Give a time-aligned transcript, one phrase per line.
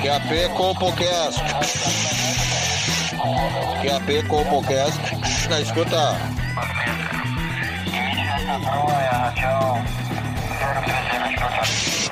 [0.00, 1.40] QAP Compocast.
[3.82, 5.00] QAP Compocast.
[5.48, 6.16] Na escuta.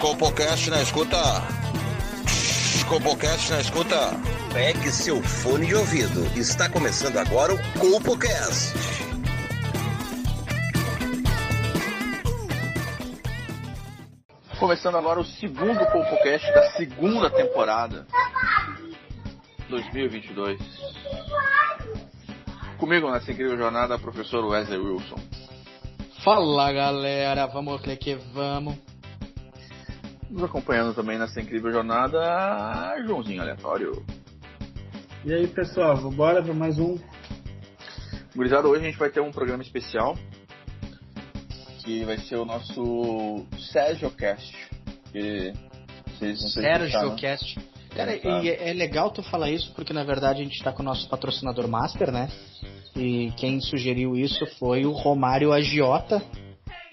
[0.00, 1.42] Compocast na escuta.
[2.88, 4.10] Compocast na escuta.
[4.52, 6.26] Pegue seu fone de ouvido.
[6.34, 8.85] Está começando agora o Compocast.
[14.66, 18.04] Começando agora o segundo podcast da segunda temporada
[19.68, 20.60] 2022.
[22.76, 25.20] Comigo nessa incrível jornada, professor Wesley Wilson.
[26.24, 28.76] Fala galera, vamos que que vamos.
[30.28, 34.04] Nos acompanhando também nessa incrível jornada, Joãozinho Aleatório.
[35.24, 36.98] E aí pessoal, bora para mais um.
[38.34, 40.16] Gurizada, hoje a gente vai ter um programa especial
[41.86, 44.52] que vai ser o nosso Sérgio Cast.
[45.12, 45.52] Que
[46.08, 47.14] vocês não se Sérgio.
[47.14, 47.58] Cast.
[47.94, 50.84] Cara, e é legal tu falar isso porque na verdade a gente tá com o
[50.84, 52.28] nosso patrocinador master, né?
[52.94, 56.20] E quem sugeriu isso foi o Romário Agiota.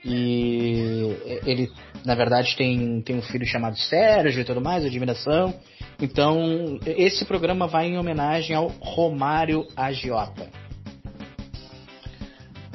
[0.05, 1.71] E ele,
[2.05, 5.53] na verdade, tem, tem um filho chamado Sérgio e tudo mais, admiração.
[6.01, 10.49] Então, esse programa vai em homenagem ao Romário Agiota.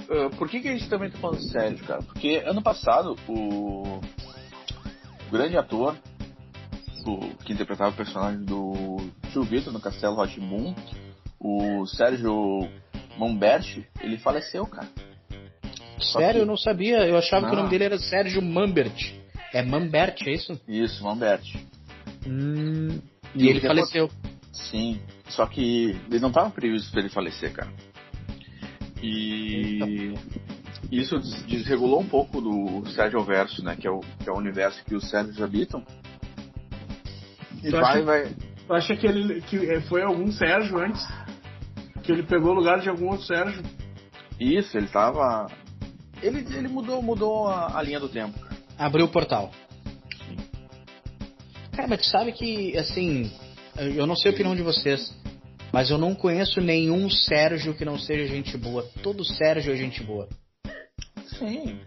[0.08, 2.02] Uh, por que, que a gente também tá falando de Sérgio, cara?
[2.02, 4.00] Porque ano passado o
[5.30, 5.94] grande ator
[7.06, 8.96] o, que interpretava o personagem do
[9.32, 10.74] Tio Vitor no Castelo Rotibum,
[11.38, 12.34] o Sérgio
[13.16, 14.88] Momberti, ele faleceu, cara.
[15.98, 17.06] Só Sério, que- eu não sabia.
[17.06, 17.62] Eu achava que o Não.
[17.64, 19.12] nome dele era Sérgio Mambert.
[19.52, 20.58] É Mambert, é isso?
[20.68, 21.66] Isso, Momberti.
[22.26, 23.00] Hum,
[23.34, 24.10] E e ele ele faleceu.
[24.52, 27.70] Sim, só que ele não estava previsto para ele falecer, cara.
[29.02, 30.14] E
[30.91, 33.77] isso des- desregulou um pouco do Sérgio Verso, né?
[33.77, 35.84] Que é o, que é o universo que os Sérgios habitam.
[37.62, 38.34] E Tu vai, acha- vai.
[38.66, 41.06] Tu acha que ele que foi algum Sérgio antes?
[42.03, 43.62] Que ele pegou o lugar de algum outro Sérgio?
[44.41, 45.47] Isso, ele tava.
[46.22, 48.56] Ele, ele mudou, mudou a, a linha do tempo, cara.
[48.78, 49.50] Abriu o portal.
[51.72, 53.30] Cara, mas tu sabe que, assim,
[53.76, 55.15] eu não sei a opinião de vocês,
[55.72, 58.86] mas eu não conheço nenhum Sérgio que não seja gente boa.
[59.02, 60.28] Todo Sérgio é gente boa.
[61.38, 61.78] Sim.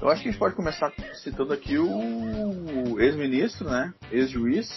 [0.00, 3.92] Eu acho que a gente pode começar citando aqui o ex-ministro, né?
[4.10, 4.68] Ex-juiz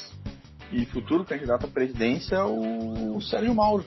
[0.71, 3.85] e futuro candidato à presidência, o Sérgio Mauro.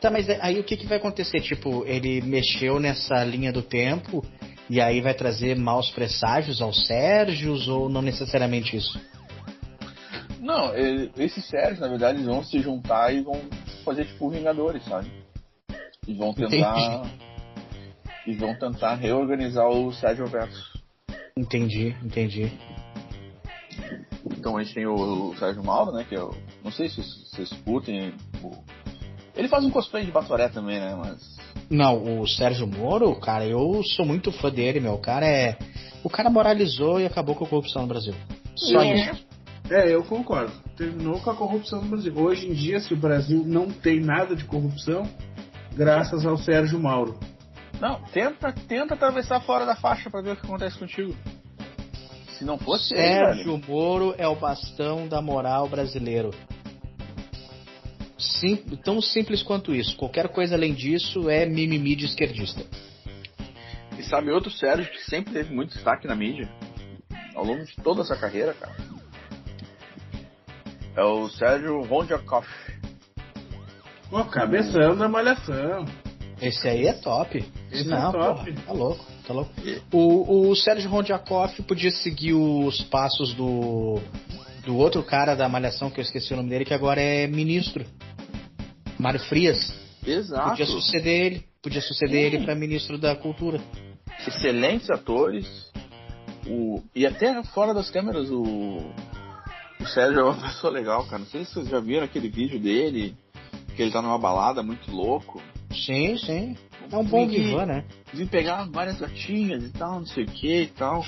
[0.00, 1.40] Tá, mas aí o que, que vai acontecer?
[1.40, 4.24] Tipo, ele mexeu nessa linha do tempo
[4.68, 9.00] e aí vai trazer maus presságios aos Sérgios ou não necessariamente isso?
[10.40, 10.72] Não,
[11.16, 13.40] esses Sérgios, na verdade, eles vão se juntar e vão
[13.86, 15.10] fazer tipo Vingadores, sabe?
[16.06, 17.02] E vão tentar.
[18.26, 20.78] E vão tentar reorganizar o Sérgio Verso.
[21.36, 22.52] Entendi, entendi.
[24.36, 26.04] Então a gente tem o, o Sérgio Mauro, né?
[26.08, 28.12] Que eu não sei se vocês curtem.
[28.42, 28.52] o-
[29.34, 30.94] Ele faz um cosplay de Batoré também, né?
[30.94, 31.36] Mas.
[31.70, 34.94] Não, o Sérgio Moro, cara, eu sou muito fã dele, meu.
[34.94, 35.56] O cara é.
[36.04, 38.14] O cara moralizou e acabou com a corrupção no Brasil.
[38.54, 38.94] Só É.
[39.10, 39.26] isso.
[39.70, 40.52] É, eu concordo.
[40.76, 42.12] Terminou com a corrupção no Brasil.
[42.16, 45.08] Hoje em dia, se o Brasil não tem nada de corrupção,
[45.74, 47.18] graças ao Sérgio Mauro.
[47.80, 51.14] Não, tenta, tenta atravessar fora da faixa pra ver o que acontece contigo.
[52.38, 53.02] Se não fosse ele.
[53.02, 56.30] Sérgio Moro é o bastão da moral brasileiro.
[58.18, 59.96] Sim, tão simples quanto isso.
[59.96, 62.62] Qualquer coisa além disso é mimimi de esquerdista.
[63.98, 66.48] E sabe outro Sérgio que sempre teve muito destaque na mídia?
[67.34, 68.76] Ao longo de toda essa carreira, cara.
[70.96, 72.48] É o Sérgio Rondiakoff.
[74.08, 75.84] Pô, cabeção da malhação.
[76.40, 77.44] Esse aí é top.
[77.70, 78.52] Esse Não, é top.
[78.52, 79.50] porra, tá louco, tá louco.
[79.92, 83.98] O, o Sérgio Rondiakoff podia seguir os passos do,
[84.64, 87.84] do outro cara da Malhação, que eu esqueci o nome dele, que agora é ministro.
[88.98, 89.74] Mário Frias.
[90.06, 90.50] Exato.
[90.50, 91.44] Podia suceder ele.
[91.62, 93.60] Podia suceder ele pra ministro da Cultura.
[94.26, 95.46] Excelentes atores.
[96.46, 96.82] O...
[96.94, 98.78] E até fora das câmeras, o...
[99.80, 101.18] o Sérgio é uma pessoa legal, cara.
[101.20, 103.16] Não sei se vocês já viram aquele vídeo dele,
[103.74, 105.40] que ele tá numa balada muito louco.
[105.72, 106.56] Sim, sim.
[106.90, 107.84] É um bom vivan, né?
[108.14, 111.04] Vim pegar várias gatinhas e tal, não sei o que e tal.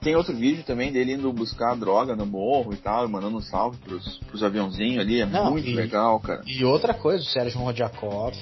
[0.00, 3.76] Tem outro vídeo também dele indo buscar droga no morro e tal, mandando um salve
[3.78, 5.20] pros, pros aviãozinhos ali.
[5.20, 6.42] É Não, muito e- legal, cara.
[6.46, 8.32] E outra coisa, o Sérgio Rodjakov,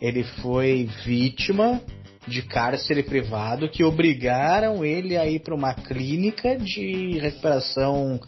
[0.00, 1.80] ele foi vítima
[2.28, 8.20] de cárcere privado que obrigaram ele a ir para uma clínica de recuperação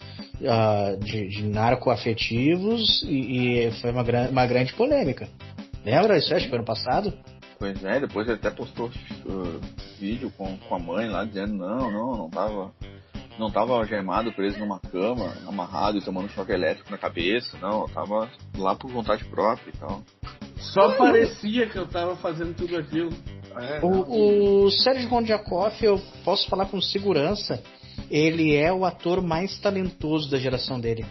[0.47, 5.29] ah, de, de narcoafetivos e, e foi uma, gran- uma grande polêmica.
[5.85, 6.35] Lembra isso?
[6.35, 7.12] Acho que foi ano passado?
[7.58, 9.61] Pois é, depois ele até postou uh,
[9.99, 12.73] vídeo com, com a mãe lá dizendo não, não, não tava.
[13.38, 17.88] não tava algemado, preso numa cama, amarrado e tomando choque elétrico na cabeça, não, eu
[17.88, 20.02] tava lá por vontade própria e tal.
[20.56, 23.11] Só parecia que eu tava fazendo tudo aquilo.
[23.56, 27.62] É, O, o Sérgio Gondjakov, eu posso falar com segurança,
[28.11, 31.05] ele é o ator mais talentoso da geração dele.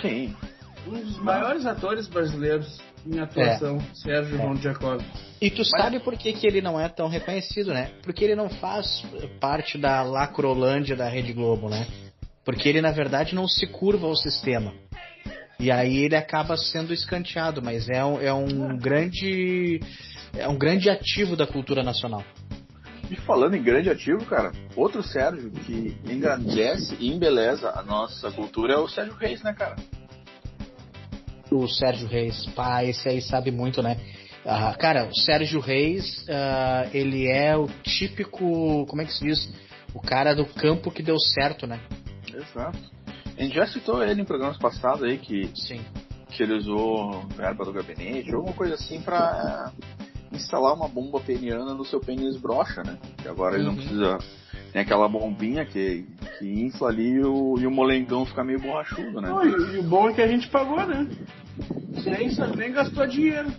[0.00, 0.34] Sim.
[0.86, 4.38] Um dos maiores atores brasileiros em atuação, Sérgio É.
[4.38, 5.00] Von Jacob.
[5.40, 7.90] E tu sabe por que, que ele não é tão reconhecido, né?
[8.02, 9.02] Porque ele não faz
[9.40, 11.86] parte da lacrolândia da Rede Globo, né?
[12.44, 14.74] Porque ele, na verdade, não se curva ao sistema.
[15.58, 19.80] E aí ele acaba sendo escanteado, mas é um, é um grande.
[20.34, 22.24] É um grande ativo da cultura nacional.
[23.10, 28.74] E falando em grande ativo, cara, outro Sérgio que engrandece e embeleza a nossa cultura
[28.74, 29.74] é o Sérgio Reis, né, cara?
[31.50, 33.96] O Sérgio Reis, pá, esse aí sabe muito, né?
[34.46, 39.52] Ah, cara, o Sérgio Reis, ah, ele é o típico, como é que se diz?
[39.92, 41.80] O cara do campo que deu certo, né?
[42.32, 42.78] Exato.
[43.36, 45.80] A gente já citou ele em programas passados aí que, Sim.
[46.28, 49.72] que ele usou verba do gabinete, alguma coisa assim pra
[50.40, 52.98] instalar uma bomba peniana no seu pênis brocha, né?
[53.22, 53.76] Que agora ele não Uhum.
[53.78, 54.18] precisa.
[54.72, 56.06] Tem aquela bombinha que,
[56.38, 59.28] que infla ali e o, e o molengão fica meio borrachudo, né?
[59.28, 61.08] Não, e, e o bom é que a gente pagou, né?
[62.04, 63.50] Nem, nem gastou dinheiro.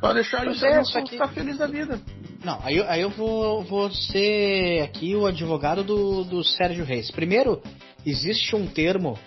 [0.00, 1.98] Pra deixar ele é, Sérgio só que- ficar feliz da vida.
[2.44, 7.10] Não, aí, eu- aí eu vou, vou ser aqui o advogado do, do Sérgio Reis.
[7.10, 7.62] Primeiro,
[8.04, 9.18] existe um termo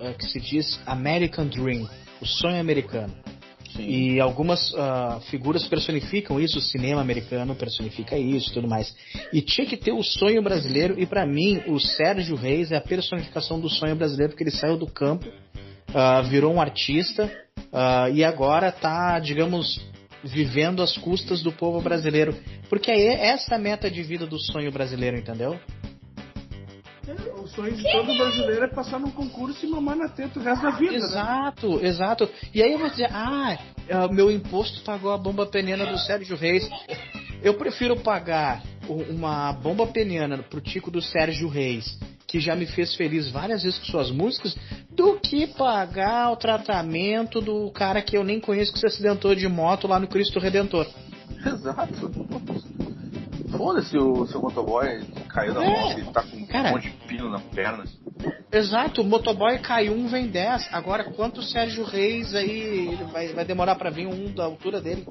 [0.00, 1.88] eh, que se diz American Dream,
[2.20, 3.14] o sonho americano.
[3.76, 3.88] Sim.
[3.88, 8.94] E algumas ah, figuras personificam isso, o cinema americano personifica isso tudo mais.
[9.32, 12.80] E tinha que ter o sonho brasileiro, e pra mim, o Sérgio Reis é a
[12.80, 15.26] personificação do sonho brasileiro, porque ele saiu do campo,
[15.94, 17.30] ah, virou um artista,
[17.72, 19.80] ah, e agora tá, digamos,
[20.24, 22.34] vivendo às custas do povo brasileiro.
[22.68, 25.58] Porque é essa a meta de vida do sonho brasileiro, entendeu?
[27.08, 30.42] É, O sonho de todo brasileiro é passar num concurso e mamar na teta o
[30.42, 30.98] resto da vida, né?
[30.98, 32.28] Exato, exato.
[32.52, 33.56] E aí eu vou dizer, ah,
[33.90, 36.68] ah, meu imposto pagou a bomba peniana do Sérgio Reis.
[37.42, 42.94] Eu prefiro pagar uma bomba peniana pro tico do Sérgio Reis, que já me fez
[42.96, 44.56] feliz várias vezes com suas músicas,
[44.90, 49.46] do que pagar o tratamento do cara que eu nem conheço que se acidentou de
[49.48, 50.86] moto lá no Cristo Redentor.
[51.44, 52.10] Exato.
[53.56, 55.04] Foda-se o seu motoboy
[55.36, 56.68] caiu da É, moto e tá com cara.
[56.68, 57.84] um monte de pino na perna.
[58.50, 60.72] Exato, o motoboy cai um, vem 10.
[60.72, 64.80] Agora, quanto o Sérgio Reis aí ele vai, vai demorar pra vir um da altura
[64.80, 65.06] dele?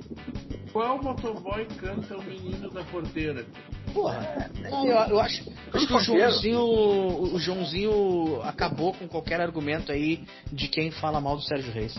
[0.73, 3.45] Qual motoboy canta o menino da porteira?
[3.93, 9.91] Porra, não, eu, eu acho, acho que o Joãozinho, o Joãozinho acabou com qualquer argumento
[9.91, 11.95] aí de quem fala mal do Sérgio Reis.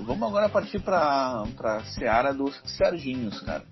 [0.00, 3.62] Vamos agora partir pra, pra seara dos Serginhos, cara.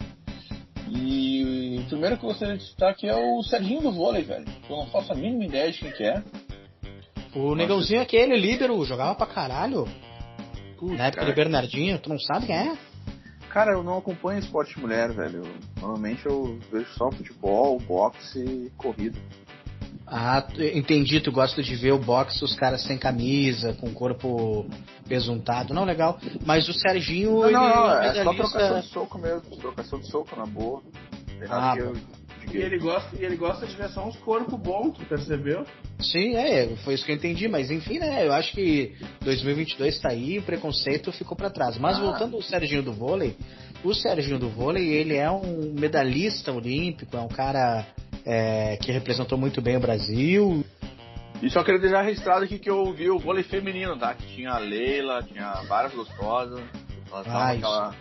[0.88, 4.46] E o primeiro que eu gostaria de citar aqui é o Serginho do vôlei, velho.
[4.68, 6.22] Eu não faço a mínima ideia de quem que é.
[7.34, 9.86] O negãozinho é aquele, líbero, jogava pra caralho.
[10.78, 11.32] Putz, Na época cara.
[11.32, 12.76] do Bernardinho, tu não sabe quem é?
[13.48, 15.42] Cara, eu não acompanho esporte de mulher, velho.
[15.80, 19.18] Normalmente eu vejo só futebol, boxe e corrida.
[20.14, 23.92] Ah, tu- entendi, tu gosta de ver o boxe, os caras sem camisa, com o
[23.94, 24.66] corpo
[25.06, 25.72] besuntado.
[25.72, 26.18] Não, legal.
[26.44, 29.56] Mas o Serginho, Não, ele não, não, é é só trocação de soco mesmo.
[29.56, 30.82] Trocação de soco na boa.
[31.48, 31.96] Ah, que eu
[32.52, 35.64] E ele gosta, e ele gosta de ver só uns corpos bons, tu percebeu?
[36.00, 40.10] Sim, é, foi isso que eu entendi, mas enfim, né, eu acho que 2022 tá
[40.10, 41.78] aí, o preconceito ficou pra trás.
[41.78, 42.00] Mas Ah.
[42.02, 43.36] voltando ao Serginho do vôlei,
[43.82, 47.86] o Serginho do vôlei, ele é um medalhista olímpico, é um cara
[48.24, 50.64] é, que representou muito bem o Brasil.
[51.42, 54.14] E só queria deixar registrado aqui que eu vi o vôlei feminino, tá?
[54.14, 56.60] Que tinha a Leila, tinha várias gostosas.
[57.10, 57.94] Elas davam Ah, isso- aquela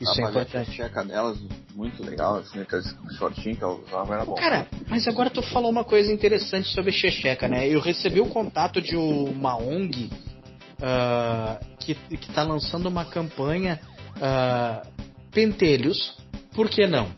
[0.00, 0.72] Isso é importante.
[0.72, 1.38] checa delas,
[1.74, 2.86] muito legal, assim, aqueles
[3.18, 4.34] shortinhos que ela usava, era bom.
[4.34, 7.66] Cara, mas agora tu falou uma coisa interessante sobre Checheca, né?
[7.68, 10.10] Eu recebi o contato de uma ONG
[10.82, 13.80] ah, que, que tá lançando uma campanha
[14.20, 14.82] ah,
[15.30, 16.16] Pentelhos,
[16.54, 17.08] por que não?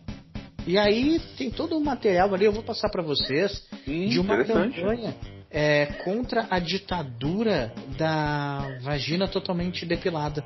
[0.69, 4.45] E aí tem todo um material ali, eu vou passar pra vocês, Sim, de uma
[4.45, 5.15] campanha
[5.51, 10.45] é, contra a ditadura da vagina totalmente depilada.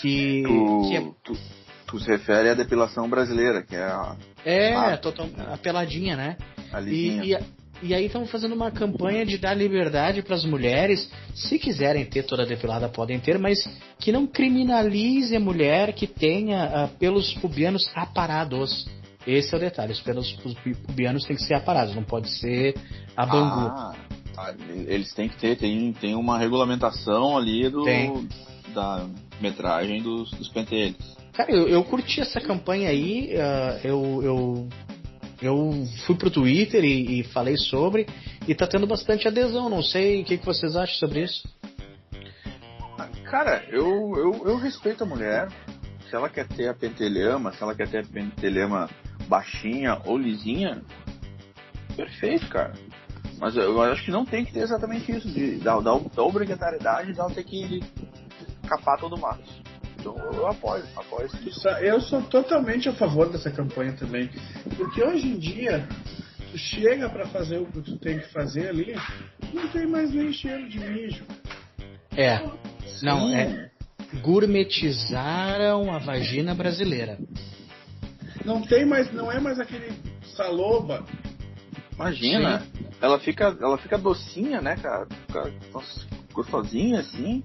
[0.00, 1.38] Que, Tu, que é tu,
[1.86, 4.96] tu se refere à depilação brasileira, que é a, É, Ah.
[4.96, 6.36] total, a peladinha, né?
[6.72, 7.38] a E, e,
[7.80, 12.24] e aí estão fazendo uma campanha de dar liberdade para as mulheres, se quiserem ter
[12.24, 13.58] toda depilada, podem ter, mas
[14.00, 18.84] que não criminalize a mulher que tenha ah, pelos pubianos aparados.
[19.26, 22.74] Esse é o detalhe, os pubi- pubianos têm que ser aparados, não pode ser
[23.16, 23.68] a bangu.
[23.68, 23.94] Ah,
[24.34, 28.28] tá, eles têm que ter, tem, tem uma regulamentação ali do, Tem.
[28.74, 29.06] da
[29.40, 31.16] metragem dos, dos pentelhos.
[31.32, 34.68] Cara, eu, eu curti essa campanha aí, ah, eu, eu,
[35.40, 38.06] eu fui pro Twitter e, e falei sobre,
[38.46, 39.68] e tá tendo bastante adesão.
[39.70, 41.48] Não sei o que, que vocês acham sobre isso.
[43.24, 45.48] Cara, eu, eu, eu respeito a mulher.
[46.08, 48.88] Se ela quer ter a pentelhama, se ela quer ter a pentelhama
[49.28, 50.82] baixinha ou lisinha,
[51.96, 52.72] perfeito, cara.
[53.38, 57.12] Mas eu acho que não tem que ter exatamente isso, de, da, da, da obrigatoriedade
[57.12, 57.82] de ela ter que
[58.66, 59.42] capar todo o mato.
[59.98, 61.28] Então eu apoio, apoio.
[61.80, 64.30] Eu sou totalmente a favor dessa campanha também.
[64.76, 65.88] Porque hoje em dia,
[66.52, 68.94] tu chega para fazer o que tu tem que fazer ali,
[69.52, 71.24] não tem mais nem cheiro de mijo.
[72.16, 72.40] É.
[73.02, 73.70] Não, é.
[74.22, 77.18] Gourmetizaram a vagina brasileira.
[78.44, 79.92] Não tem mais, não é mais aquele
[80.36, 81.04] saloba.
[81.94, 82.86] Imagina, Sim.
[83.00, 85.06] ela fica, ela fica docinha, né, cara?
[85.26, 85.52] Fica
[86.32, 87.42] gostosinha assim.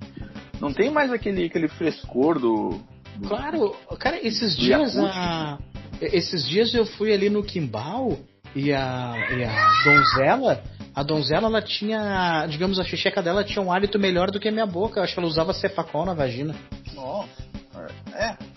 [0.60, 2.82] Não tem mais aquele, aquele frescor do.
[3.16, 5.60] do claro, cara, esses dias a,
[6.02, 8.18] esses dias eu fui ali no Kimbal
[8.56, 10.64] e a, e a donzela,
[10.96, 14.52] a donzela ela tinha, digamos, a xixeca dela tinha um hálito melhor do que a
[14.52, 15.00] minha boca.
[15.00, 16.56] Eu acho que ela usava cefacol na vagina.
[16.94, 17.44] Nossa,
[18.14, 18.49] é.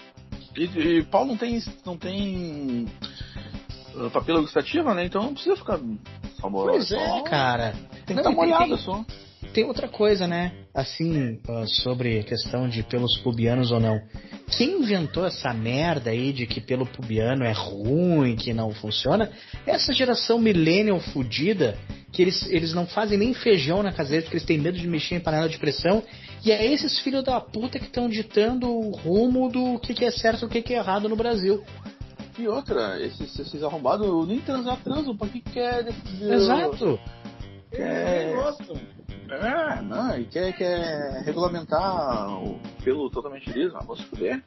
[0.56, 2.86] E, e pau não tem, não tem
[3.94, 5.06] uh, papila gustativa, né?
[5.06, 5.78] Então não precisa ficar
[6.40, 6.70] saboroso.
[6.70, 7.74] Pois é, cara.
[8.06, 9.04] Tem que estar molhado só.
[9.52, 10.52] Tem outra coisa, né?
[10.74, 14.00] Assim, uh, sobre a questão de pelos pubianos ou não.
[14.56, 19.30] Quem inventou essa merda aí de que pelo pubiano é ruim, que não funciona?
[19.66, 21.78] Essa geração millennial fudida,
[22.12, 25.16] que eles, eles não fazem nem feijão na caseira porque eles têm medo de mexer
[25.16, 26.02] em panela de pressão.
[26.44, 30.10] E é esses filhos da puta que estão ditando o rumo do que, que é
[30.10, 31.62] certo e o que, que é errado no Brasil.
[32.38, 35.86] E outra, esses, esses arrombados nem transar transam, pra que quer.
[36.20, 36.98] Exato!
[37.70, 38.34] Quer...
[39.30, 44.42] É, não, e quer, quer regulamentar o pelo totalmente liso, mas vamos fuder.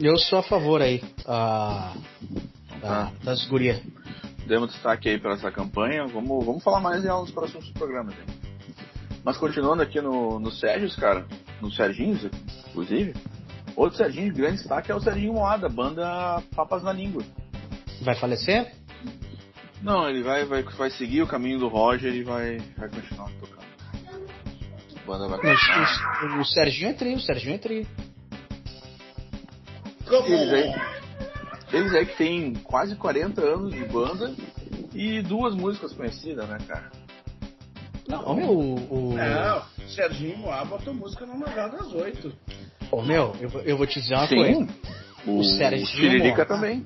[0.00, 1.94] Eu sou a favor aí a,
[2.82, 3.80] a, das gurias.
[4.46, 6.06] Demos destaque aí para essa campanha.
[6.06, 8.14] Vamos, vamos falar mais em nos próximos programas.
[8.14, 8.35] Hein?
[9.26, 11.26] Mas continuando aqui no, no Sérgio, cara,
[11.60, 12.16] no Serginho,
[12.68, 13.12] inclusive,
[13.74, 17.24] outro Serginho de grande destaque é o Serginho Moada, banda Papas na Língua.
[18.02, 18.72] Vai falecer?
[19.82, 23.66] Não, ele vai, vai, vai seguir o caminho do Roger e vai, vai continuar tocando.
[24.94, 26.22] A banda vai continuar.
[26.22, 27.88] O, o, o Serginho é tri, o Serginho é tri.
[30.08, 30.74] Eles aí,
[31.72, 34.32] eles aí que tem quase 40 anos de banda
[34.94, 36.92] e duas músicas conhecidas, né, cara?
[38.08, 39.14] Não, meu, o.
[39.14, 42.32] Não, Serginho Moá botou música no Madrugada das 8.
[42.90, 44.36] Ô, meu, eu, eu vou te dizer uma Sim.
[44.36, 44.68] coisa.
[45.26, 46.84] O, o Serginho Moá também.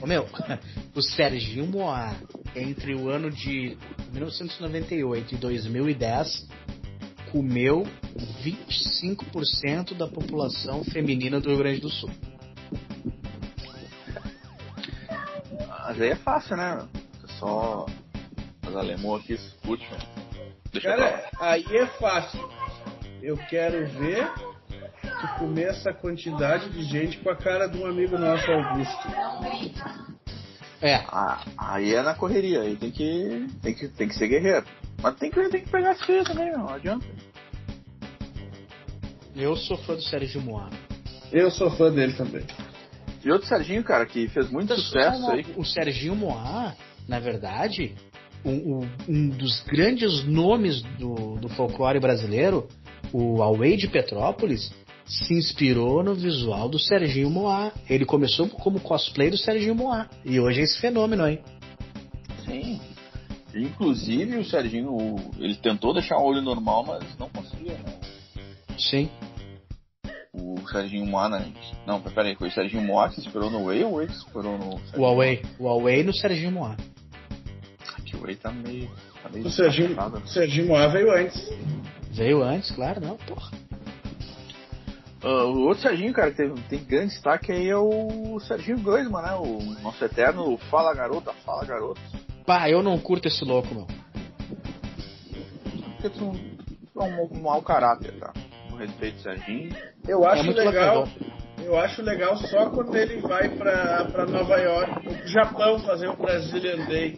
[0.00, 0.26] Ô, meu,
[0.94, 2.14] o Serginho Moá,
[2.54, 3.76] entre o ano de
[4.12, 6.48] 1998 e 2010,
[7.32, 7.84] comeu
[8.44, 12.10] 25% da população feminina do Rio Grande do Sul.
[15.66, 16.86] Mas aí é fácil, né?
[17.38, 17.86] Só
[18.62, 19.86] as alemão aqui escute.
[20.72, 22.48] Deixa Cara, aí é fácil.
[23.22, 24.28] Eu quero ver
[25.02, 29.08] tu comer essa quantidade de gente com a cara de um amigo nosso, Augusto.
[30.80, 30.96] É.
[31.08, 34.66] Ah, aí é na correria, aí tem que, tem que, tem que ser guerreiro.
[35.00, 37.06] Mas tem que, tem que pegar as feias também, não adianta.
[39.36, 40.68] Eu sou fã do Sérgio Moá.
[41.30, 42.44] Eu sou fã dele também.
[43.24, 45.46] E outro Serginho, cara, que fez muito sucesso aí.
[45.56, 46.74] O Serginho Moá,
[47.08, 47.94] na verdade,
[48.44, 52.68] um, um, dos grandes nomes do, do folclore brasileiro,
[53.12, 54.72] o Away de Petrópolis,
[55.06, 57.72] se inspirou no visual do Serginho Moá.
[57.88, 60.08] Ele começou como cosplay do Serginho Moá.
[60.24, 61.40] E hoje é esse fenômeno aí.
[62.44, 62.80] Sim.
[63.54, 68.00] Inclusive o Serginho, ele tentou deixar o olho normal, mas não conseguia, né?
[68.78, 69.10] Sim.
[70.32, 71.52] O Serginho Moá, né?
[71.86, 74.14] Não, peraí, foi o Serginho Moá que se inspirou no Way ou o Way que
[74.14, 74.80] se inspirou no.
[74.96, 75.42] O Huawei.
[75.58, 76.76] O Huawei no Serginho Moá.
[78.12, 78.88] Que o Way tá meio.
[79.22, 80.28] Tá meio O Serginho, descascado.
[80.28, 81.50] Serginho Moá veio antes.
[82.10, 83.50] Veio antes, claro, não, porra.
[85.24, 89.22] Ah, o outro Serginho, cara, que teve, tem grande destaque aí é o Serginho Groisman,
[89.22, 89.34] né?
[89.34, 92.00] O nosso eterno Fala Garota, Fala Garota.
[92.44, 93.86] Pá, eu não curto esse louco, meu.
[95.96, 96.32] Porque tu
[97.00, 98.32] é um, um mau caráter, tá?
[98.68, 99.74] Com respeito ao Serginho.
[100.06, 101.00] Eu acho É muito legal.
[101.00, 101.08] lacrador.
[101.64, 106.16] Eu acho legal só quando ele vai pra, pra Nova York, pro Japão, fazer o
[106.16, 107.16] Brazilian Day.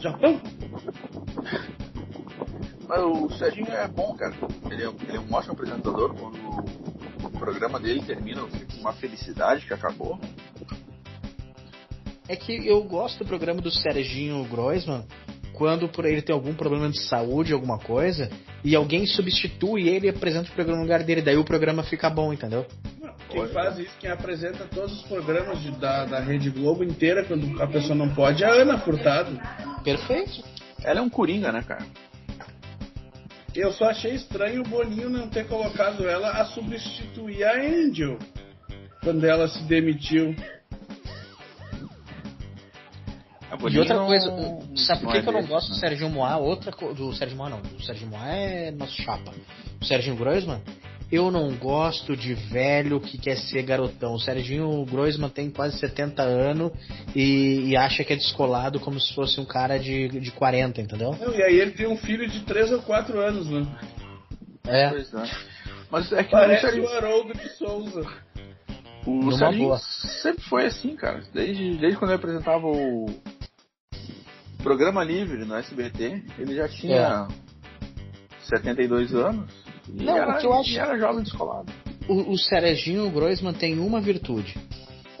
[0.00, 0.40] Japão?
[2.86, 4.34] Mas o Serginho é bom, cara.
[4.70, 6.14] Ele é, ele é um ótimo apresentador.
[6.14, 6.38] Quando
[7.24, 10.18] o programa dele termina, eu fico com uma felicidade que acabou.
[12.28, 15.04] É que eu gosto do programa do Serginho Groisman
[15.54, 18.28] quando por ele tem algum problema de saúde, alguma coisa,
[18.62, 22.10] e alguém substitui ele e apresenta o programa no lugar dele, daí o programa fica
[22.10, 22.66] bom, entendeu?
[23.34, 27.60] Quem faz isso, quem apresenta todos os programas de- da, da Rede Globo inteira, quando
[27.62, 29.38] a pessoa não pode, é a Ana Furtado.
[29.82, 30.42] Perfeito.
[30.82, 31.84] ela é um coringa, né, cara?
[33.54, 38.18] Eu só achei estranho o Boninho não ter colocado ela a substituir a Angel.
[39.02, 40.34] Quando ela se demitiu.
[43.70, 45.76] E outra coisa, o- sabe por que, é que eu não gosto do?
[45.76, 46.36] Sérgio Moá?
[46.38, 49.32] Outra do Sérgio Moá não, do Sérgio Moá é nosso chapa.
[49.80, 50.60] O Serginho Groisman,
[51.10, 54.14] eu não gosto de velho que quer ser garotão.
[54.14, 56.72] O Serginho Groisman tem quase 70 anos
[57.14, 61.16] e, e acha que é descolado como se fosse um cara de, de 40, entendeu?
[61.20, 63.66] Não, e aí ele tem um filho de 3 ou 4 anos, né?
[64.66, 64.88] É.
[64.90, 65.30] Pois é.
[65.90, 68.06] Mas é que Parece o Serginho, o Haroldo de Souza.
[69.06, 69.78] o Numa Serginho boa.
[70.22, 71.22] sempre foi assim, cara.
[71.32, 73.06] Desde, desde quando ele apresentava o
[74.62, 77.28] Programa Livre no SBT, ele já tinha
[78.48, 79.63] 72 anos.
[79.88, 81.72] E Não, era, o que eu acho- e era jovem descolado.
[82.08, 84.54] O, o Serginho Groisman tem uma virtude.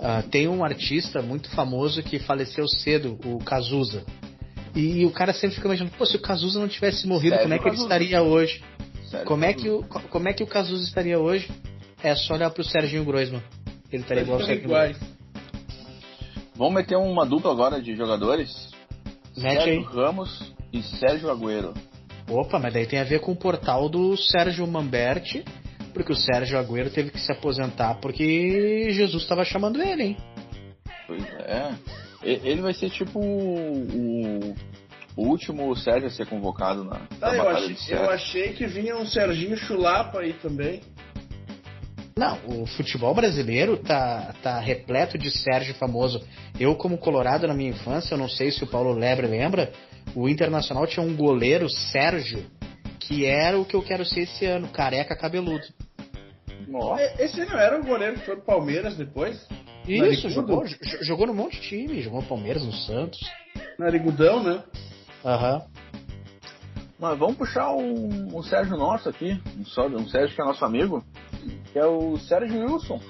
[0.00, 4.04] Ah, tem um artista muito famoso que faleceu cedo, o Cazuza.
[4.74, 7.54] E, o cara sempre fica imaginando, pô, se o Cazuza não tivesse morrido, Sérgio como
[7.54, 8.62] é que ele estaria hoje?
[9.08, 11.48] Sério, Como é, que o, co- como é que o Cazuza estaria hoje?
[12.02, 13.42] É só olhar pro Serginho Groisman.
[13.92, 14.96] Ele estaria igual ao Serginho iguais.
[16.56, 18.70] Vamos meter uma dupla agora de jogadores?
[19.36, 19.82] Mete Sérgio aí.
[19.84, 21.72] Ramos e Sérgio Agüero.
[22.28, 25.44] Opa, mas daí tem a ver com o portal do Sérgio Mamberti,
[25.92, 30.16] porque o Sérgio Agüero teve que se aposentar porque Jesus estava chamando ele, hein?
[31.06, 31.74] Pois é.
[32.22, 34.54] Ele vai ser tipo o,
[35.16, 38.66] o último Sérgio a ser convocado na, na Ah, eu, Batalha achei, eu achei que
[38.66, 40.80] vinha um Serginho Chulapa aí também.
[42.16, 46.24] Não, o futebol brasileiro tá, tá repleto de Sérgio famoso.
[46.58, 49.72] Eu, como colorado na minha infância, eu não sei se o Paulo Lebre lembra,
[50.14, 52.44] o Internacional tinha um goleiro, Sérgio,
[53.00, 55.64] que era o que eu quero ser esse ano, careca cabeludo.
[56.68, 57.02] Nossa.
[57.02, 59.46] E- Esse não era o goleiro que foi pro Palmeiras depois?
[59.86, 63.20] Isso, jogou, jo- jogou num monte de time, jogou no Palmeiras, no Santos.
[63.78, 64.62] Narigudão, né?
[65.24, 65.62] Aham.
[66.98, 71.04] Mas vamos puxar um, um Sérgio nosso aqui, um, um Sérgio que é nosso amigo,
[71.72, 73.00] que é o Sérgio Wilson.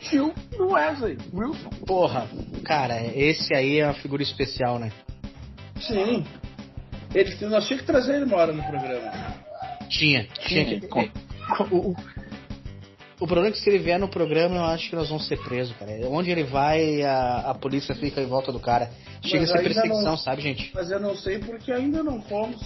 [0.00, 1.68] Tio do Wesley Wilson.
[1.86, 2.26] Porra,
[2.64, 4.90] cara, esse aí é uma figura especial, né?
[5.80, 6.24] Sim.
[7.14, 9.10] Ele, nós tínhamos que trazer ele uma hora no programa.
[9.88, 10.86] Tinha, tinha que.
[11.70, 11.96] O, o-
[13.20, 15.38] o problema é que se ele vier no programa, eu acho que nós vamos ser
[15.42, 15.90] presos, cara.
[16.08, 18.90] Onde ele vai, a, a polícia fica em volta do cara.
[19.22, 20.70] Chega Mas a ser perseguição, não- sabe, gente?
[20.74, 22.60] Mas eu não sei porque ainda não fomos.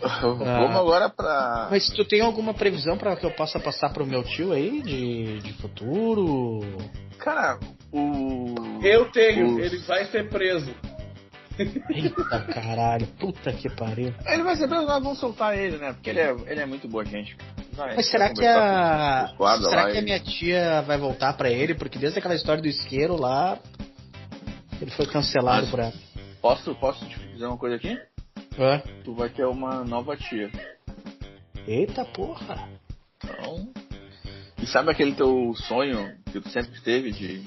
[0.20, 1.68] Vamos agora pra.
[1.70, 5.40] Mas tu tem alguma previsão pra que eu possa passar pro meu tio aí de,
[5.40, 6.60] de futuro?
[7.18, 7.58] Cara,
[7.92, 8.54] o.
[8.82, 10.74] Eu tenho, o- ele vai ser preso.
[11.58, 14.14] Eita caralho, puta que pariu.
[14.26, 15.92] Ele vai ser preso, nós vamos soltar ele, né?
[15.92, 17.36] Porque ele é, ele é muito boa gente.
[17.74, 19.28] Vai- Mas será que a.
[19.68, 21.74] Será que a e- minha tia vai voltar pra ele?
[21.74, 23.58] Porque desde aquela história do isqueiro lá.
[24.80, 25.92] Ele foi cancelado Mas- por ela.
[26.40, 27.98] Posso, posso te dizer uma coisa aqui?
[28.58, 28.82] Hã?
[29.04, 30.50] Tu vai ter uma nova tia.
[31.66, 32.68] Eita porra!
[33.16, 33.72] Então.
[34.62, 37.46] E sabe aquele teu sonho que tu sempre teve de.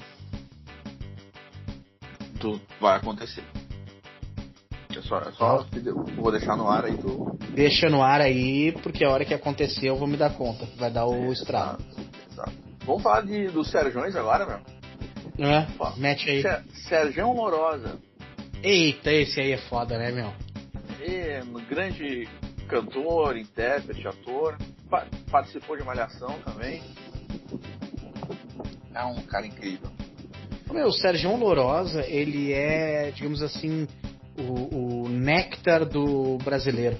[2.40, 3.44] Tu vai acontecer.
[4.96, 7.36] É só, é só deu- vou deixar no ar aí tu.
[7.50, 10.66] Deixa no ar aí, porque a hora que acontecer eu vou me dar conta.
[10.76, 11.82] Vai dar o estrago.
[12.30, 12.52] Exato.
[12.84, 15.46] Vamos falar de, dos Serjões agora, meu.
[15.48, 15.66] É?
[15.78, 16.42] Ó, Mete aí.
[16.42, 17.98] Ser- Serjão Lorosa.
[18.62, 20.32] Eita, esse aí é foda, né, meu?
[21.46, 22.28] Um grande
[22.68, 24.56] cantor, intérprete, ator.
[24.88, 26.82] Pa- participou de Malhação também.
[28.94, 29.90] É um cara incrível.
[30.72, 33.86] Meu, o Sérgio Lourosa, ele é, digamos assim,
[34.38, 36.96] o, o néctar do brasileiro.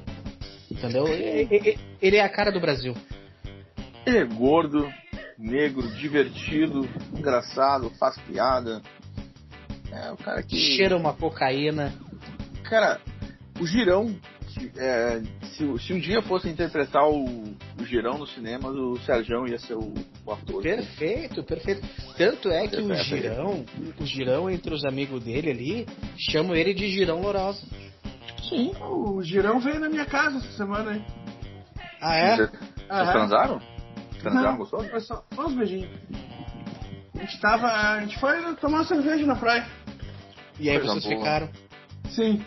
[0.70, 1.08] Entendeu?
[1.08, 2.94] E- e- e- Ele é a cara do Brasil.
[4.06, 4.88] Ele é gordo,
[5.38, 8.82] negro, divertido, engraçado, faz piada.
[9.90, 10.56] É o cara que.
[10.56, 11.92] Cheira uma cocaína.
[12.64, 13.00] Cara,
[13.60, 14.14] o Girão,
[14.48, 15.22] se, é,
[15.54, 17.24] se, se um dia fosse interpretar o,
[17.80, 19.92] o Girão nos cinemas, o Sérgio ia ser o,
[20.24, 20.62] o ator.
[20.62, 21.86] Perfeito, perfeito.
[22.16, 23.22] Tanto é que o Perfeito.
[23.22, 23.64] Girão,
[23.98, 25.86] o Girão entre os amigos dele ali,
[26.16, 27.60] chamam ele de Girão Lourosa.
[28.48, 28.72] Sim.
[28.80, 31.04] O Girão veio na minha casa essa semana, hein?
[32.00, 32.36] Ah, é?
[32.36, 32.50] Vocês
[32.90, 33.12] Aham.
[33.12, 33.60] transaram?
[34.20, 34.88] Transaram Não, gostoso?
[34.90, 35.90] Foi só, só uns beijinhos.
[37.14, 37.66] A gente tava.
[37.68, 39.66] A gente foi tomar uma cerveja na praia.
[40.60, 41.16] E aí Coisa vocês boa.
[41.18, 41.48] ficaram.
[42.10, 42.44] Sim.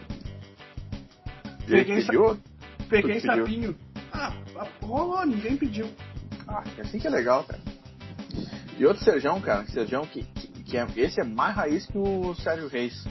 [1.68, 2.38] Peguei pediu?
[2.90, 3.76] Peguei sapinho.
[4.12, 4.34] Ah,
[4.82, 5.88] rolou, ninguém pediu.
[6.48, 7.62] Ah, assim que é legal, cara.
[8.78, 12.34] E outro Serjão, cara, Serjão que, que, que é, esse é mais raiz que o
[12.36, 13.04] Sérgio Reis.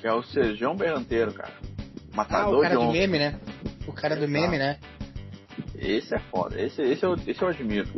[0.00, 1.52] Que é o Serjão Berranteiro, cara.
[1.62, 3.38] Ah, Matador o cara de do meme, né?
[3.86, 4.78] O cara do meme, né?
[5.76, 6.60] Esse é foda.
[6.60, 7.88] Esse, esse, eu, esse eu admiro.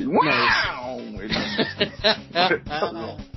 [0.00, 0.98] Uau!
[1.20, 1.34] Ele
[2.34, 3.24] É,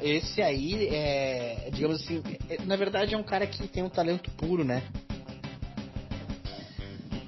[0.00, 4.30] Esse aí é, digamos assim, é- na verdade é um cara que tem um talento
[4.32, 4.82] puro, né?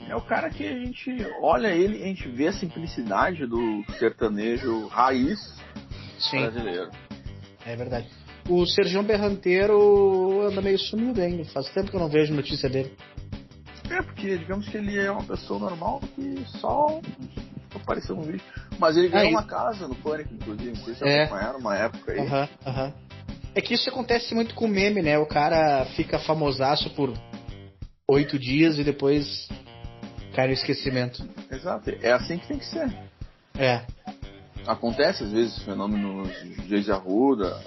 [0.09, 1.11] É o cara que a gente
[1.43, 5.39] olha ele e a gente vê a simplicidade do sertanejo raiz
[6.19, 6.91] Sim, brasileiro.
[7.67, 8.09] é verdade.
[8.49, 11.45] O Sergião Berranteiro anda meio sumido ainda.
[11.45, 12.97] Faz tempo que eu não vejo notícia dele.
[13.91, 16.99] É, porque digamos que ele é uma pessoa normal que só
[17.75, 18.41] apareceu no vídeo.
[18.79, 19.33] Mas ele ganhou Aí.
[19.35, 20.71] uma casa no Pânico, inclusive.
[20.79, 21.25] Não sei se É.
[21.25, 22.21] acompanharam uma época aí.
[22.21, 22.93] Aham, aham.
[23.55, 25.19] É que isso acontece muito com meme, né?
[25.19, 27.13] O cara fica famosaço por
[28.09, 29.49] oito dias e depois
[30.35, 31.29] cai no esquecimento.
[31.51, 31.91] Exato.
[32.03, 32.89] É assim que tem que ser.
[33.59, 33.83] É.
[34.67, 36.29] Acontece às vezes fenômenos
[36.69, 37.59] de Arruda,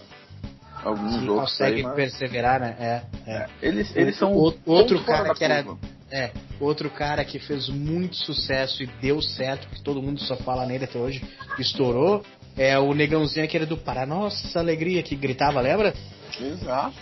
[0.84, 2.76] alguns Que outros consegue aí, mas perseverar, né?
[2.80, 3.50] É, é.
[3.62, 5.80] eles, eles são outro fora cara que era- curva.
[6.12, 10.65] É, outro cara que fez muito sucesso e deu certo, que todo mundo só fala
[10.65, 11.24] nele até hoje,
[11.58, 12.24] estourou,
[12.58, 15.93] é o negãozinho aquele do Para Nossa Alegria, que gritava, lembra?
[16.39, 16.95] Exato.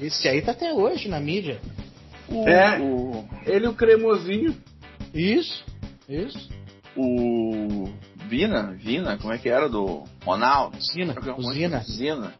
[0.00, 1.60] Esse aí tá até hoje na mídia.
[2.28, 2.80] O, É.
[2.80, 4.56] o, Ele e o cremosinho.
[5.14, 5.64] Isso,
[6.08, 6.48] isso.
[6.96, 7.88] o
[8.28, 10.76] Vina, Vina, como é que era do Ronaldo?
[10.82, 11.78] Zina, Joga muito- Zina.
[11.80, 12.34] Zina.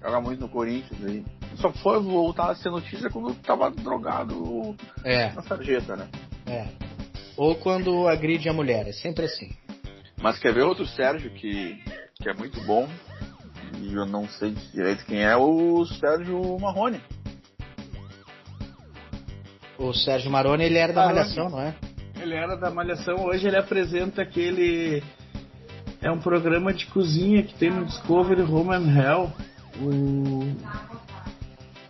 [0.00, 1.24] Joga muito no Corinthians aí.
[1.56, 6.08] Só foi voltar a ser notícia quando tava drogado É, na sarjeta, né?
[6.46, 6.66] é.
[7.36, 9.50] Ou quando agride a mulher, é sempre assim.
[10.20, 11.82] Mas quer ver outro Sérgio que,
[12.16, 12.88] que é muito bom?
[13.80, 17.00] E eu não sei direito quem é, o Sérgio Marrone.
[19.78, 21.18] O Sérgio Maroni, ele era da Maroni.
[21.18, 21.74] Malhação, não é?
[22.20, 25.02] Ele era da Malhação, hoje ele apresenta aquele.
[26.00, 29.32] É um programa de cozinha que tem no Discovery Home and Hell.
[29.82, 30.54] O.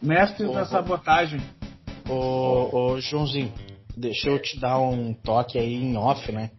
[0.05, 0.65] Mestres da.
[0.67, 1.41] Sabotagem.
[2.09, 3.53] Ô, ô, Joãozinho,
[3.97, 6.51] deixa eu te dar um toque aí em off, né?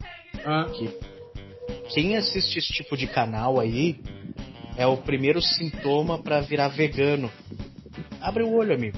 [0.43, 0.65] Ah,
[1.93, 3.99] Quem assiste esse tipo de canal aí
[4.77, 7.31] é o primeiro sintoma pra virar vegano.
[8.19, 8.97] Abre o olho, amigo.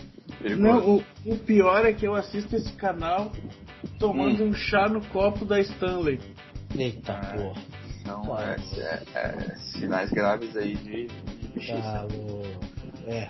[0.57, 3.31] Não, o, o pior é que eu assisto esse canal
[3.99, 6.19] tomando um chá no copo da Stanley.
[6.77, 7.61] Eita Ah, porra.
[8.01, 11.81] Então, é, é- é sinais graves aí de, de bichice.
[11.81, 12.47] Tá louco.
[13.07, 13.27] É.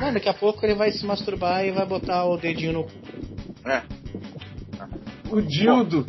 [0.00, 2.84] Não, daqui a pouco ele vai se masturbar e vai botar o dedinho no.
[2.84, 2.90] cu.
[3.64, 3.82] É.
[5.30, 6.06] O Dildo.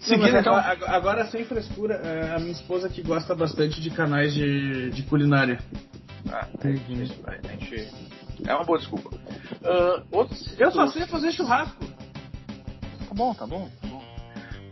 [0.00, 0.54] Seguindo, então.
[0.54, 5.02] agora, agora, sem frescura, é, a minha esposa que gosta bastante de canais de, de
[5.04, 5.58] culinária.
[6.30, 7.88] Ah, é, isso, a gente...
[8.46, 9.10] é uma boa desculpa.
[9.64, 11.82] Ah, outros, Eu só sei fazer churrasco.
[13.08, 14.04] Tá bom, tá bom, tá bom.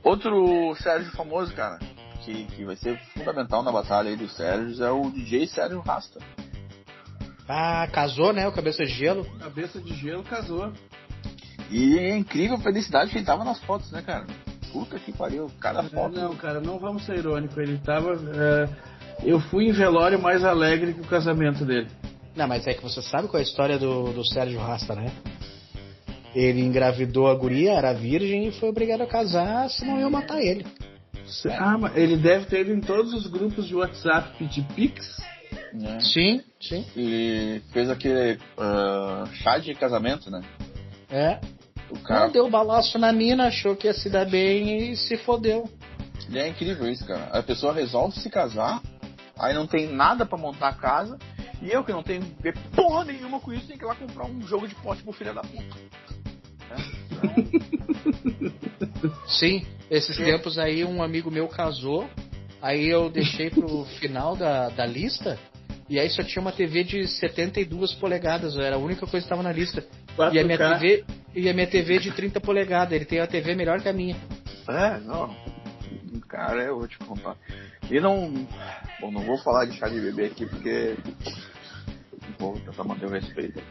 [0.04, 1.78] Outro Sérgio famoso, cara,
[2.24, 6.20] que, que vai ser fundamental na batalha aí dos Sérgios é o DJ Sérgio Rasta.
[7.48, 8.46] Ah, casou, né?
[8.46, 9.24] O cabeça de gelo.
[9.38, 10.72] Cabeça de gelo casou.
[11.70, 14.26] E é incrível a felicidade que ele tava nas fotos, né, cara?
[14.72, 16.14] Puta que pariu, cada foto.
[16.14, 17.56] Não, cara, não vamos ser irônicos.
[17.56, 18.12] Ele tava.
[18.12, 18.68] é,
[19.24, 21.88] eu fui em velório mais alegre que o casamento dele.
[22.34, 25.12] Não, mas é que você sabe qual é a história do, do Sérgio Rasta, né?
[26.34, 30.64] Ele engravidou a guria, era virgem e foi obrigado a casar, senão eu matar ele.
[31.58, 35.22] Ah, mas ele deve ter ido em todos os grupos de WhatsApp pedir Pix.
[35.72, 35.98] Né?
[36.00, 36.84] Sim, sim.
[36.96, 40.42] Ele fez aquele ah, chá de casamento, né?
[41.10, 41.40] É.
[41.90, 42.28] O Não, cara.
[42.28, 45.68] deu balaço na mina, achou que ia se dar bem e se fodeu.
[46.30, 47.24] E é incrível isso, cara.
[47.38, 48.80] A pessoa resolve se casar,
[49.38, 51.18] aí não tem nada pra montar a casa,
[51.60, 52.22] e eu que não tenho
[52.74, 55.34] porra nenhuma com isso, tenho que ir lá comprar um jogo de pote pro filho
[55.34, 55.76] da puta.
[59.26, 60.24] Sim, esses É.
[60.24, 62.08] tempos aí um amigo meu casou,
[62.60, 65.38] aí eu deixei pro final da, da lista,
[65.88, 69.42] e aí só tinha uma TV de 72 polegadas, era a única coisa que estava
[69.42, 69.84] na lista.
[70.32, 70.78] E a minha 4K.
[70.78, 73.92] TV, e a minha TV de 30 polegadas, ele tem uma TV melhor que a
[73.92, 74.16] minha.
[74.68, 75.34] É, não.
[76.28, 77.36] Cara, eu vou te contar.
[77.90, 78.32] E não.
[79.00, 80.96] Bom, não vou falar de chá de bebê aqui porque.
[82.38, 83.62] Vou tentar manter o respeito.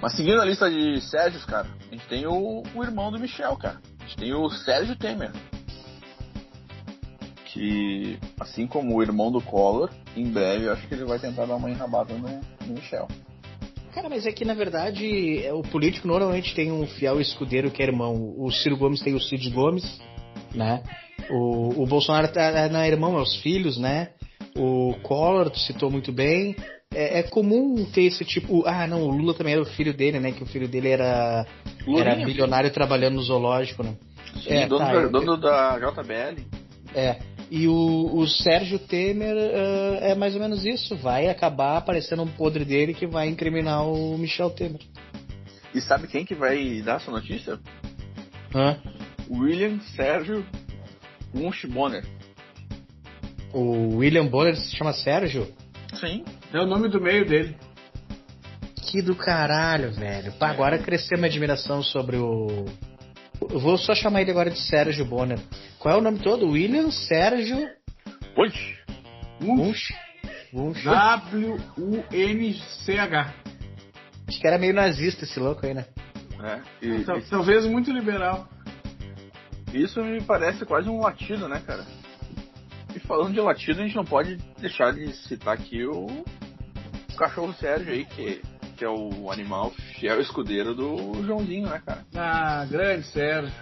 [0.00, 3.56] Mas seguindo a lista de Sérgios, cara, a gente tem o, o irmão do Michel,
[3.56, 3.80] cara.
[4.00, 5.30] A gente tem o Sérgio Temer.
[7.56, 11.46] Que, assim como o irmão do Collor, em breve eu acho que ele vai tentar
[11.46, 13.08] dar uma enrabada no, no Michel.
[13.94, 17.82] Cara, mas é que na verdade é, o político normalmente tem um fiel escudeiro que
[17.82, 18.34] é irmão.
[18.36, 19.98] O Ciro Gomes tem o Cid Gomes,
[20.54, 20.82] né?
[21.30, 24.10] O, o Bolsonaro tá, não é irmão, é os filhos, né?
[24.54, 26.54] O Collor, tu citou muito bem.
[26.92, 28.66] É, é comum ter esse tipo.
[28.66, 30.30] Ah, não, o Lula também era o filho dele, né?
[30.30, 31.46] Que o filho dele era,
[31.98, 33.94] era bilionário trabalhando no zoológico, né?
[34.42, 36.42] Sim, É, dono, tá, eu- dono da JBL.
[36.94, 37.16] É.
[37.50, 40.96] E o, o Sérgio Temer ah, é mais ou menos isso.
[40.96, 44.80] Vai acabar aparecendo um podre dele que vai incriminar o Michel Temer.
[45.74, 47.58] E sabe quem que vai dar essa notícia?
[48.54, 48.78] Hã?
[49.30, 50.44] William Sérgio
[51.34, 52.04] Wunsch Bonner.
[53.52, 55.46] O William Bonner se chama Sérgio?
[55.94, 56.24] Sim.
[56.52, 57.56] É o nome do meio dele.
[58.90, 60.32] Que do caralho, velho.
[60.32, 62.64] Pá, agora cresceu minha admiração sobre o.
[63.50, 65.38] Eu vou só chamar ele agora de Sérgio Bonner.
[65.86, 66.48] Qual é o nome todo?
[66.48, 67.70] William Sérgio
[68.36, 68.74] Wunsch.
[70.52, 70.82] Wunsch.
[70.82, 73.34] W-U-N-C-H.
[74.26, 75.86] Acho que era meio nazista esse louco aí, né?
[76.42, 78.48] É, e, Tal- Talvez muito liberal.
[79.72, 81.84] e isso me parece quase um latido, né, cara?
[82.92, 86.24] E falando de latido, a gente não pode deixar de citar aqui o, o
[87.16, 88.42] cachorro Sérgio aí, que,
[88.76, 89.70] que é o animal
[90.00, 92.04] fiel escudeiro do Joãozinho, né, cara?
[92.12, 93.54] Ah, grande Sérgio.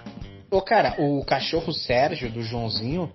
[0.55, 3.13] Ô, cara, o cachorro Sérgio do Joãozinho,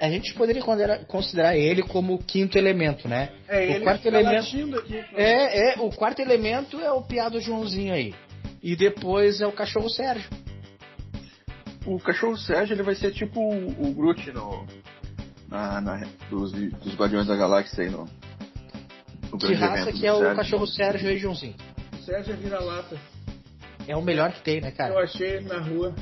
[0.00, 0.62] a gente poderia
[1.06, 3.30] considerar, ele como o quinto elemento, né?
[3.48, 4.78] É o ele quarto tá elemento.
[4.78, 5.04] aqui.
[5.14, 8.14] É, é, o quarto elemento é o piado Joãozinho aí.
[8.62, 10.28] E depois é o cachorro Sérgio.
[11.86, 14.66] O cachorro Sérgio ele vai ser tipo o, o Groot no,
[15.48, 18.06] na, na- dos, dos Guardiões da Galáxia aí no,
[19.32, 20.36] no Que raça que é o Sérgio.
[20.36, 21.54] cachorro Sérgio aí, Joãozinho?
[22.04, 22.96] Sérgio é vira-lata.
[23.88, 25.02] É o melhor que tem, né, Eu cara?
[25.02, 25.94] achei ele na rua.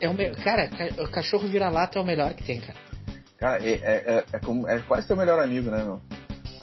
[0.00, 0.30] É o me...
[0.36, 2.78] Cara, ca- o cachorro vira-lata é o melhor que tem, cara.
[3.38, 6.00] Cara, é, é, é, é como- é quase teu melhor amigo, né, meu?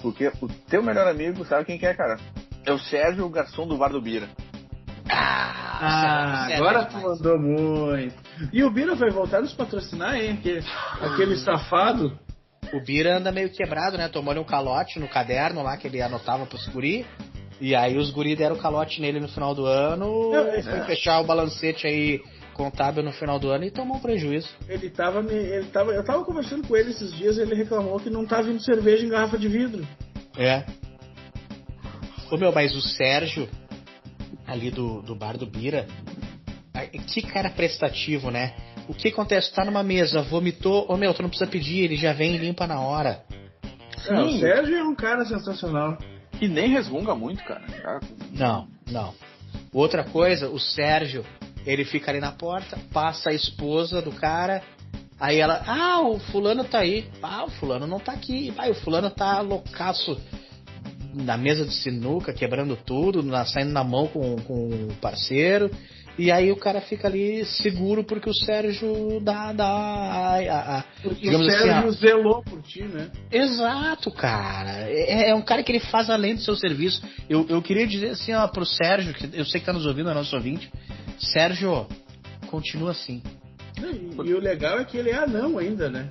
[0.01, 2.17] Porque o teu melhor amigo, sabe quem que é, cara?
[2.65, 4.27] É o Sérgio, o garçom do bar do Bira.
[5.09, 8.15] Ah, Sérgio é agora tu mandou muito.
[8.51, 10.37] E o Bira vai voltar a nos patrocinar, hein?
[10.39, 10.63] Aquele,
[11.01, 12.17] aquele safado.
[12.73, 14.07] O Bira anda meio quebrado, né?
[14.07, 17.05] Tomou um calote no caderno lá que ele anotava pros guri.
[17.61, 20.31] E aí os guri deram calote nele no final do ano.
[20.31, 20.85] Não, Ele foi é.
[20.85, 22.21] fechar o balancete aí
[22.53, 24.49] contábil no final do ano e tomou um prejuízo.
[24.67, 25.91] Ele tava, me- ele tava.
[25.91, 29.09] Eu tava conversando com ele esses dias ele reclamou que não tá vindo cerveja em
[29.09, 29.85] garrafa de vidro.
[30.37, 30.63] É.
[32.31, 33.47] Ô meu, mas o Sérgio,
[34.47, 35.85] ali do, do bar do Bira,
[37.07, 38.55] que cara prestativo, né?
[38.87, 39.53] O que acontece?
[39.53, 42.65] Tá numa mesa, vomitou, ô meu, tu não precisa pedir, ele já vem e limpa
[42.67, 43.23] na hora.
[44.07, 45.97] É, o Sérgio é um cara sensacional.
[46.41, 47.61] E nem resmunga muito, cara.
[47.61, 47.99] Cara,
[48.31, 49.13] Não, não.
[49.71, 51.23] Outra coisa, o Sérgio,
[51.65, 54.61] ele fica ali na porta, passa a esposa do cara,
[55.19, 57.05] aí ela, ah, o fulano tá aí.
[57.21, 58.53] Ah, o fulano não tá aqui.
[58.57, 60.19] Ah, o fulano tá loucaço
[61.13, 65.69] na mesa de sinuca, quebrando tudo, na- saindo na mão com, com o parceiro.
[66.17, 70.83] E aí o cara fica ali seguro porque o Sérgio dá, dá a, a- a-
[71.01, 73.09] Porque o assim, Sérgio a- zelou por ti, né?
[73.31, 74.81] Exato, cara.
[74.91, 77.01] É, é um cara que ele faz além do seu serviço.
[77.27, 80.09] Eu, eu queria dizer assim, ó, pro Sérgio, que eu sei que tá nos ouvindo,
[80.09, 80.71] é nosso ouvinte.
[81.19, 81.87] Sérgio,
[82.47, 83.21] continua assim.
[83.79, 86.09] E, e o legal é que ele é anão ainda, né?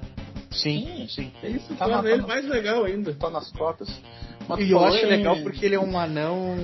[0.51, 1.33] Sim, sim.
[1.43, 3.15] Isso Tá torna na- ele tá mais legal ainda.
[3.15, 3.89] tá nas cotas.
[4.49, 6.57] Mas E eu acho legal porque ele é um anão,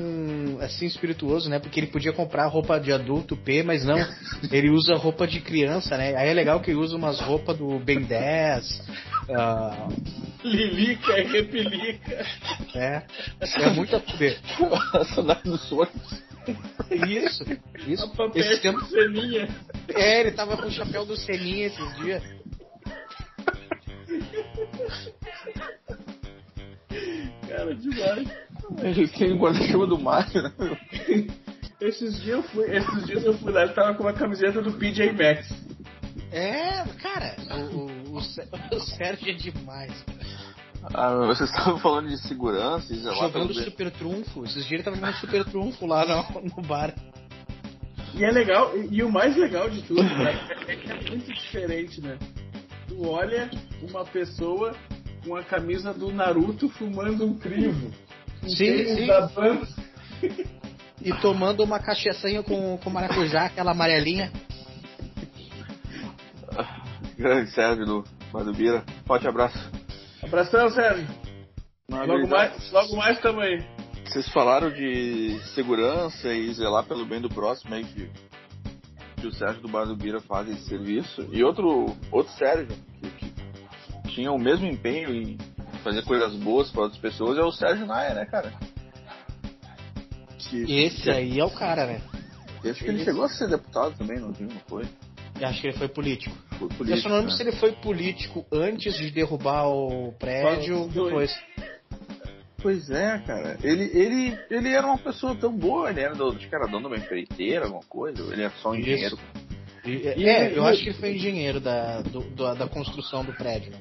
[0.60, 1.58] assim, espirituoso, né?
[1.58, 3.98] Porque ele podia comprar roupa de adulto P, mas não.
[4.50, 6.16] Ele usa roupa de criança, né?
[6.16, 8.82] Aí é legal que ele usa umas roupas do Ben 10.
[9.30, 9.88] ah,
[10.42, 12.26] Lilica e repelica.
[12.74, 13.02] é.
[13.40, 14.00] É muito a
[14.98, 16.28] a sandália dos sonhos.
[16.90, 17.44] Isso,
[17.86, 18.04] isso.
[18.04, 19.48] A papel Esse tempo, de selinha.
[19.88, 22.22] É, ele tava com o chapéu do Seninha esses dias.
[27.48, 28.28] Cara, demais.
[28.82, 30.52] Ele tem o guarda-chuva do Mario, né?
[31.80, 34.72] Esses dias eu fui, esses dias eu fui lá e tava com uma camiseta do
[34.72, 35.54] PJ Maxx.
[36.32, 37.36] É, cara,
[37.72, 39.92] o, o, o, Sé- o Sérgio é demais.
[40.94, 44.44] Ah, vocês estavam falando de segurança e sei lá, Jogando super trunfo.
[44.44, 46.94] Esses dias ele tava jogando super trunfo lá no, no bar.
[48.14, 50.30] E é legal, e, e o mais legal de tudo, cara,
[50.66, 52.18] é que é muito diferente, né?
[52.88, 53.50] Tu olha
[53.82, 54.74] uma pessoa
[55.24, 57.90] com a camisa do Naruto fumando um crivo.
[58.48, 59.06] Sim, sim.
[59.06, 59.30] da.
[61.00, 64.32] E tomando uma cachaçinha com, com maracujá, aquela amarelinha.
[67.16, 68.84] Grande Sérgio do Bar do Bira.
[69.06, 69.58] Forte abraço.
[70.22, 71.06] Abração, Sérgio.
[71.88, 73.64] Logo mais, logo mais tamo aí.
[74.04, 78.10] Vocês falaram de segurança e zelar pelo bem do próximo aí que,
[79.16, 81.28] que o Sérgio do Bar do Bira faz esse serviço.
[81.32, 82.66] E outro, outro Sérgio
[83.00, 85.38] que, que tinha o mesmo empenho em
[85.88, 88.52] fazer coisas boas para outras pessoas é o Sérgio Naia, né, cara?
[90.38, 92.00] Que, Esse aí é o cara, né?
[92.64, 94.48] Acho que ele chegou a ser deputado também, não viu?
[94.48, 94.84] Não foi?
[95.40, 96.36] Eu acho que ele foi político.
[96.58, 97.36] Foi Eu político, só não lembro né?
[97.36, 101.32] se ele foi político antes de derrubar o prédio ou depois.
[102.60, 103.56] Pois é, cara.
[103.62, 106.88] Ele, ele, ele era uma pessoa tão boa, ele era do, acho que era dono
[106.88, 109.16] de uma empreiteira, alguma coisa, ou ele é só um engenheiro.
[109.84, 113.32] E- E é, eu acho que ele foi engenheiro da, do- do- da construção do
[113.32, 113.78] prédio, né?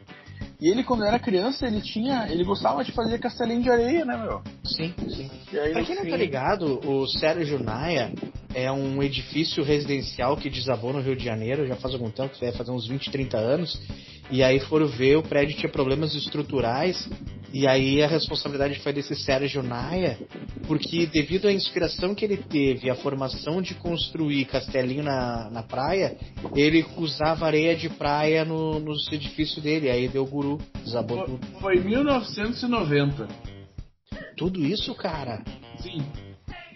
[0.59, 2.27] E ele, quando era criança, ele tinha.
[2.29, 4.41] ele gostava de fazer castelinho de areia, né, meu?
[4.63, 5.29] Sim, sim.
[5.53, 8.11] E aí, Pra quem não fim- tá ligado, o Sérgio Naia
[8.57, 12.57] é um edifício residencial que desabou no Rio de Janeiro, já faz algum tempo, deve
[12.57, 13.79] fazer uns 20, 30 anos.
[14.31, 17.07] E aí foram ver, o prédio tinha problemas estruturais,
[17.53, 20.17] e aí a responsabilidade foi desse Sérgio Naia,
[20.67, 26.17] porque devido à inspiração que ele teve, a formação de construir castelinho na, na praia,
[26.55, 31.47] ele usava areia de praia no, nos edifícios dele, aí deu guru, desabou tudo.
[31.61, 33.27] foi 1990.
[34.35, 35.43] Tudo isso, cara?
[35.77, 36.26] Sim.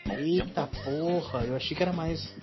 [0.09, 2.33] Eita porra, eu achei que era mais,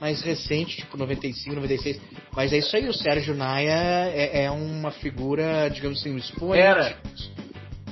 [0.00, 2.00] mais recente, tipo 95, 96.
[2.34, 6.62] Mas é isso aí, o Sérgio Naia é, é uma figura, digamos assim, um expoente.
[6.62, 6.96] Era.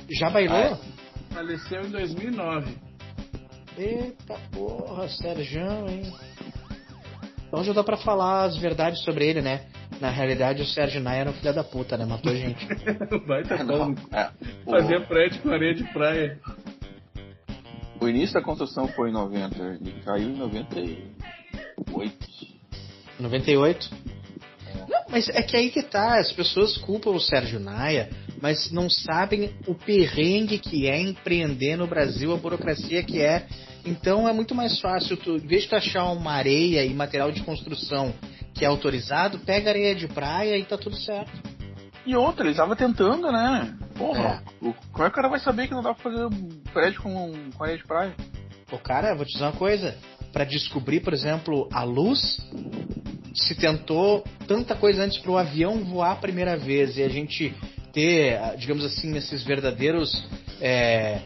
[0.09, 0.57] Já bailou?
[0.57, 0.77] Ah,
[1.33, 2.75] Faleceu em 2009.
[3.77, 6.13] Eita porra, Sérgio, hein?
[7.47, 9.65] Então já dá pra falar as verdades sobre ele, né?
[10.01, 12.05] Na realidade, o Sérgio Naia era um filho da puta, né?
[12.05, 12.67] Matou gente.
[13.25, 13.95] Baita Não, como.
[14.11, 14.29] é,
[14.65, 16.39] o, Fazia prédio com areia de praia.
[18.03, 22.27] O início da construção foi em 90 e caiu em 98.
[23.19, 23.89] 98?
[24.89, 28.09] Não, mas é que aí que tá, as pessoas culpam o Sérgio Naia,
[28.41, 33.47] mas não sabem o perrengue que é empreender no Brasil, a burocracia que é.
[33.85, 37.31] Então é muito mais fácil, tu, em vez de tu achar uma areia e material
[37.31, 38.13] de construção
[38.53, 41.52] que é autorizado, pega areia de praia e tá tudo certo.
[42.05, 43.73] E outra, ele estava tentando, né?
[43.97, 44.65] Porra, É.
[44.65, 46.27] o, como é que o cara vai saber que não dá pra fazer
[46.73, 48.13] prédio com, com areia de praia?
[48.69, 49.95] Pô, cara, vou te dizer uma coisa.
[50.31, 52.41] Pra descobrir, por exemplo, a luz,
[53.35, 57.55] se tentou tanta coisa antes para o avião voar a primeira vez e a gente
[57.93, 60.27] ter, digamos assim, esses verdadeiros.
[60.59, 61.21] é,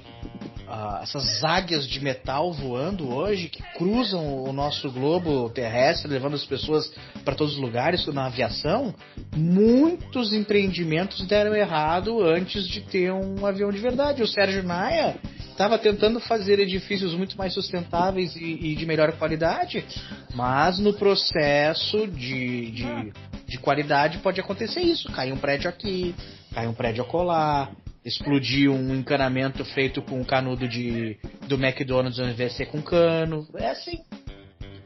[0.70, 6.44] ah, essas águias de metal voando hoje que cruzam o nosso globo terrestre, levando as
[6.44, 6.92] pessoas
[7.24, 8.94] para todos os lugares na aviação.
[9.34, 14.22] Muitos empreendimentos deram errado antes de ter um avião de verdade.
[14.22, 15.16] O Sérgio Naia
[15.58, 19.86] estava tentando fazer edifícios muito mais sustentáveis e, e de melhor qualidade,
[20.36, 23.14] mas no processo de, de,
[23.48, 25.10] de qualidade pode acontecer isso.
[25.14, 26.14] Cai um prédio aqui,
[26.54, 27.72] cai um prédio acolá,
[28.08, 31.18] explodir um encanamento feito com canudo de,
[31.48, 33.46] do McDonald's ao invés de ser com cano.
[33.56, 34.00] É assim.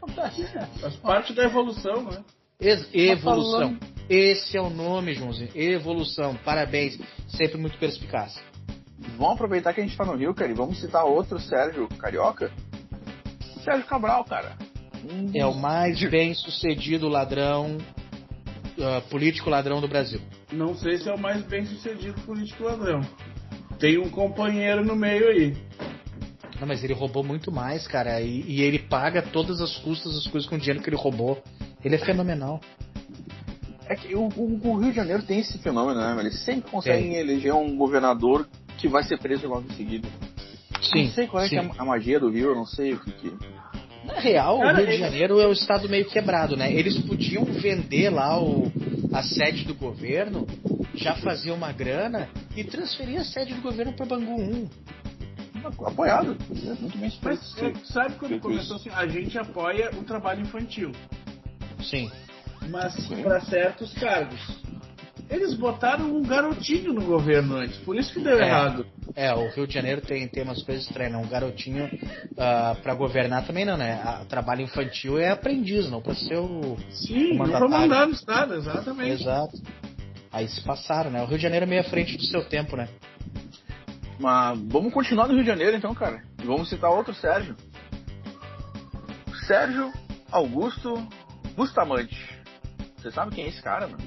[0.02, 0.44] Acontece.
[0.80, 2.24] Faz parte da evolução, né?
[2.60, 3.60] Ex- evolução.
[3.78, 3.80] falando-
[4.10, 5.50] Esse é o nome, Joãozinho.
[5.56, 6.36] Evolução.
[6.44, 6.98] Parabéns.
[7.28, 8.40] Sempre muito perspicaz.
[9.18, 12.52] Vamos aproveitar que a gente tá no Rio, cara, e vamos citar outro Sérgio Carioca.
[13.64, 14.56] Sérgio Cabral, cara.
[15.04, 17.78] Um É o mais bem sucedido ladrão,
[18.80, 20.20] ah, político ladrão do Brasil.
[20.52, 23.02] Não sei se é o mais bem sucedido político ladrão.
[23.80, 25.58] Tem um companheiro no meio aí.
[26.60, 28.22] Não, mas ele roubou muito mais, cara.
[28.22, 31.42] E, e ele paga todas as custas das coisas com o dinheiro que ele roubou.
[31.84, 32.62] Ele é fenomenal.
[33.88, 36.16] É que o, o- o Rio de Janeiro tem esse fenômeno, né?
[36.20, 40.08] Eles sempre conseguem eleger um governador que vai ser preso logo em seguida.
[40.82, 41.06] Sim.
[41.06, 43.12] não sei qual é, que é a magia do Rio, eu não sei o que
[43.12, 43.34] que...
[44.12, 46.72] Na real, Cara, o Rio de Janeiro é um estado meio quebrado, né?
[46.72, 48.72] Eles podiam vender lá o,
[49.14, 50.46] a sede do governo,
[50.96, 54.70] já fazer uma grana e transferir a sede do governo para Bangu 1.
[55.86, 56.36] Apoiado.
[56.50, 58.90] É muito bem Mas é, sabe quando começou assim?
[58.90, 60.92] A gente apoia o trabalho infantil.
[61.82, 62.12] Sim.
[62.70, 64.40] Mas para certos cargos.
[65.30, 68.48] Eles botaram um garotinho no governo antes, por isso que deu É.
[68.48, 68.86] errado.
[69.16, 71.14] É, o Rio de Janeiro tem, tem umas coisas estranhas.
[71.14, 71.18] né?
[71.20, 71.90] Um garotinho
[72.38, 74.02] ah, pra governar também não, né?
[74.04, 76.78] A- trabalho infantil é aprendiz, não pra ser o.
[76.92, 77.70] Sim, O não pra mandatário.
[77.70, 79.22] mandar no estado, exatamente.
[79.22, 79.62] Exato.
[80.32, 81.22] Aí se passaram, né?
[81.22, 82.88] O Rio de Janeiro é meio à frente do seu tempo, né?
[84.20, 86.24] Mas vamos continuar no Rio de Janeiro então, cara.
[86.42, 87.56] E vamos citar outro Sérgio.
[89.48, 89.92] Sérgio
[90.32, 90.94] Augusto
[91.56, 92.18] Bustamante.
[92.98, 94.04] Você sabe quem é esse cara, mano?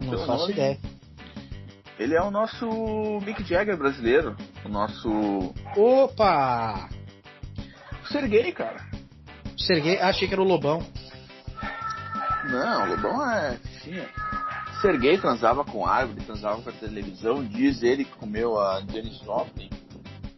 [0.00, 0.52] Não faço nome.
[0.52, 0.78] ideia.
[1.98, 2.66] Ele é o nosso
[3.24, 4.36] Mick Jagger brasileiro.
[4.64, 6.88] O nosso Opa!
[8.10, 8.84] Serguei, cara.
[9.58, 10.84] Serguei, achei que era o Lobão.
[12.50, 13.56] Não, o Lobão é.
[13.82, 14.00] Sim.
[14.80, 17.42] Serguei transava com árvore, transava com a televisão.
[17.44, 19.70] Diz ele que comeu a Janis Joplin.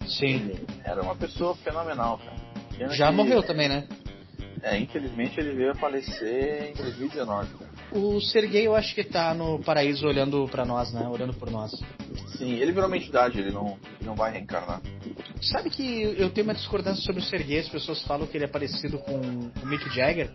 [0.06, 0.36] Sim.
[0.36, 2.36] Ele era uma pessoa fenomenal, cara.
[2.78, 3.86] Pena Já que- morreu também, né?
[4.62, 7.67] É, infelizmente ele veio a falecer em 2019, cara.
[7.92, 11.08] O Serguei eu acho que tá no paraíso olhando pra nós, né?
[11.08, 11.70] Olhando por nós.
[12.36, 14.80] Sim, ele virou uma entidade, ele não, ele não vai reencarnar.
[15.40, 18.48] Sabe que eu tenho uma discordância sobre o Serguei, as pessoas falam que ele é
[18.48, 20.30] parecido com o Mick Jagger.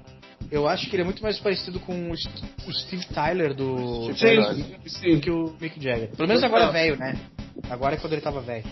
[0.52, 4.14] Eu acho que ele é muito mais parecido com o St- o Steve Tyler do
[4.16, 5.20] Steve Sim, sim.
[5.20, 6.10] que o Mick Jagger.
[6.16, 7.18] Pelo menos agora é velho, né?
[7.70, 8.66] Agora é quando ele tava velho.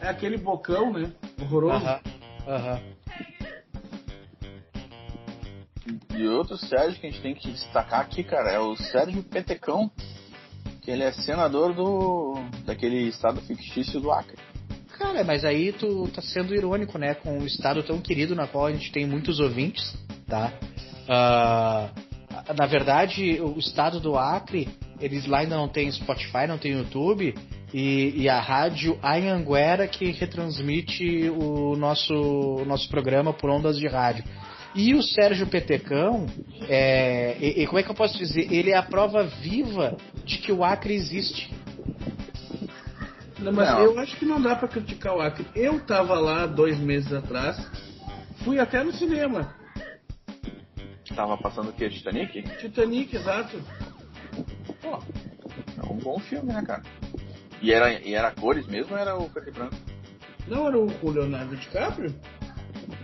[0.00, 1.12] É aquele bocão, né?
[1.40, 1.76] Horroroso.
[1.84, 2.00] Aham.
[2.48, 2.80] Aham.
[6.16, 9.90] E outro Sérgio que a gente tem que destacar aqui, cara, é o Sérgio Petecão,
[10.80, 14.38] que ele é senador do daquele estado fictício do Acre.
[14.98, 17.14] Cara, mas aí tu tá sendo irônico, né?
[17.14, 20.52] Com um estado tão querido na qual a gente tem muitos ouvintes, tá?
[21.04, 22.14] Uh,
[22.56, 24.68] na verdade, o estado do Acre,
[25.00, 27.34] eles lá ainda não tem Spotify, não tem YouTube,
[27.72, 33.88] e, e a rádio Anhanguera que retransmite o nosso, o nosso programa por ondas de
[33.88, 34.24] rádio.
[34.74, 36.26] E o Sérgio Petecão,
[36.68, 38.52] é, e, e como é que eu posso dizer?
[38.52, 41.54] Ele é a prova viva de que o Acre existe.
[43.38, 43.80] Não, mas não.
[43.80, 45.46] eu acho que não dá para criticar o Acre.
[45.54, 47.56] Eu tava lá dois meses atrás,
[48.44, 49.54] fui até no cinema.
[51.14, 51.88] Tava passando o quê?
[51.88, 52.42] Titanic?
[52.58, 53.62] Titanic, exato.
[54.82, 54.98] Pô,
[55.78, 56.82] é um bom filme, né, cara?
[57.62, 59.76] E era, e era cores mesmo ou era o preto e branco?
[60.48, 62.12] Não, era o Leonardo DiCaprio?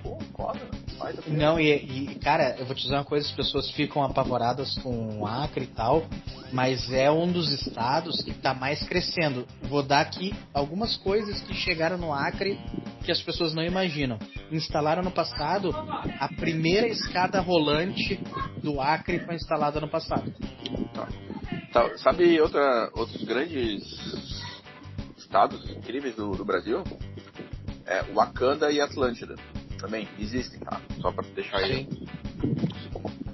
[0.03, 0.80] Pô, foda.
[1.27, 5.21] Não, e, e, cara, eu vou te dizer uma coisa, as pessoas ficam apavoradas com
[5.21, 6.05] o Acre e tal,
[6.53, 9.47] mas é um dos estados que está mais crescendo.
[9.63, 12.59] Vou dar aqui algumas coisas que chegaram no Acre
[13.05, 14.19] que as pessoas não imaginam.
[14.53, 18.21] Instalaram no passado a primeira escada rolante
[18.63, 20.33] do Acre foi instalada no passado.
[20.93, 21.09] Tá.
[21.73, 23.83] Tá, sabe outra, outros grandes
[25.17, 26.83] estados incríveis do, do Brasil?
[27.87, 29.37] É Wakanda e Atlântida
[29.81, 30.81] também existem, tá?
[31.01, 31.89] Só pra deixar aí.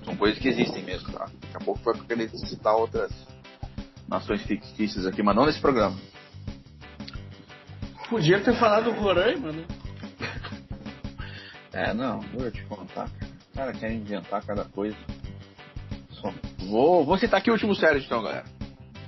[0.05, 1.29] São coisas que existem mesmo, tá?
[1.41, 3.13] Daqui a pouco vai querer citar outras
[4.09, 5.97] nações fictícias aqui, mas não nesse programa.
[8.09, 9.65] Podia ter falado Roraima, né?
[11.75, 13.11] é, não, vou te contar.
[13.53, 14.97] O cara quer inventar cada coisa.
[16.11, 16.33] Só.
[16.69, 18.47] Vou, vou citar aqui o último sério então, galera.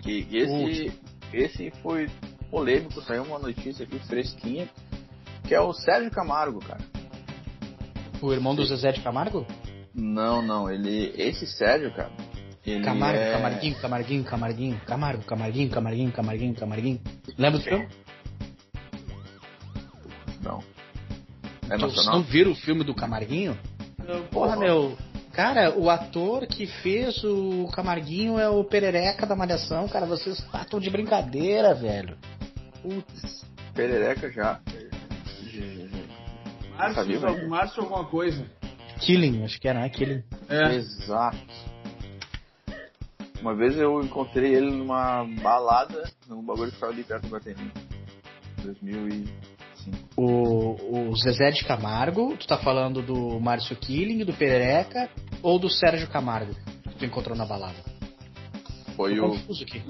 [0.03, 0.93] Que esse,
[1.33, 2.09] esse foi
[2.51, 4.69] polêmico, saiu uma notícia aqui fresquinha,
[5.47, 6.98] que é o Sérgio Camargo, cara.
[8.21, 9.47] O irmão do Zezé de Camargo?
[9.95, 10.71] Não, não.
[10.71, 11.13] Ele.
[11.17, 12.11] Esse Sérgio, cara.
[12.67, 13.33] Ele Camargo, é...
[13.33, 17.01] Camarguinho, Camarguinho, Camarguinho, Camargo, Camarguinho, Camarguinho, Camarguinho, Camarguinho.
[17.39, 17.89] Lembra do filme?
[20.43, 20.63] Não.
[21.71, 23.59] É Vocês não viram o filme do Camarguinho?
[24.07, 24.97] Não, porra, meu.
[25.33, 30.05] Cara, o ator que fez o Camarguinho é o Perereca da Malhação, cara.
[30.05, 32.17] Vocês estão de brincadeira, velho.
[32.83, 34.61] Putz, Perereca já.
[36.79, 38.47] Márcio, tá Márcio alguma coisa.
[39.01, 39.89] Killing, acho que era, né?
[39.89, 40.23] Killing.
[40.49, 40.75] É.
[40.77, 41.39] Exato.
[43.41, 47.73] Uma vez eu encontrei ele numa balada, num bagulho que ficava ali perto do Guatemi.
[48.63, 49.49] 2005.
[50.17, 55.09] O, o Zezé de Camargo, tu tá falando do Márcio Killing, do Perereca
[55.43, 56.53] ou do Sérgio Camargo
[56.83, 57.79] que tu encontrou na balada?
[58.97, 59.31] Foi Tô o.
[59.31, 59.83] confuso aqui.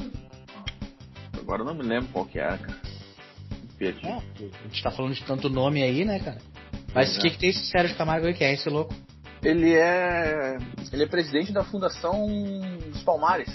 [1.38, 2.78] Agora eu não me lembro qual que era, cara.
[3.78, 4.06] Perdi.
[4.06, 6.38] É, a gente tá falando de tanto nome aí, né, cara?
[6.94, 8.94] Mas o que, que tem esse Sérgio Camargo aí que é esse louco?
[9.42, 10.58] Ele é.
[10.92, 12.26] Ele é presidente da Fundação
[12.90, 13.48] dos Palmares.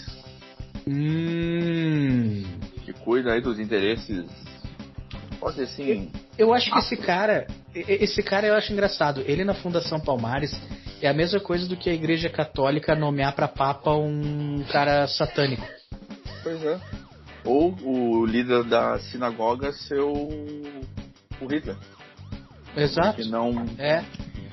[0.88, 2.44] Hum.
[2.86, 4.26] Que cuida aí dos interesses.
[5.40, 6.12] Pode ser assim.
[6.38, 7.48] Eu, eu acho que esse cara.
[7.76, 9.22] Esse cara eu acho engraçado.
[9.26, 10.52] Ele na Fundação Palmares
[11.02, 15.66] é a mesma coisa do que a Igreja Católica nomear para Papa um cara satânico.
[16.44, 16.80] Pois é.
[17.46, 20.30] Ou o líder da sinagoga ser o,
[21.42, 21.76] o Hitler.
[22.76, 23.24] Exato.
[23.30, 24.04] Não, é,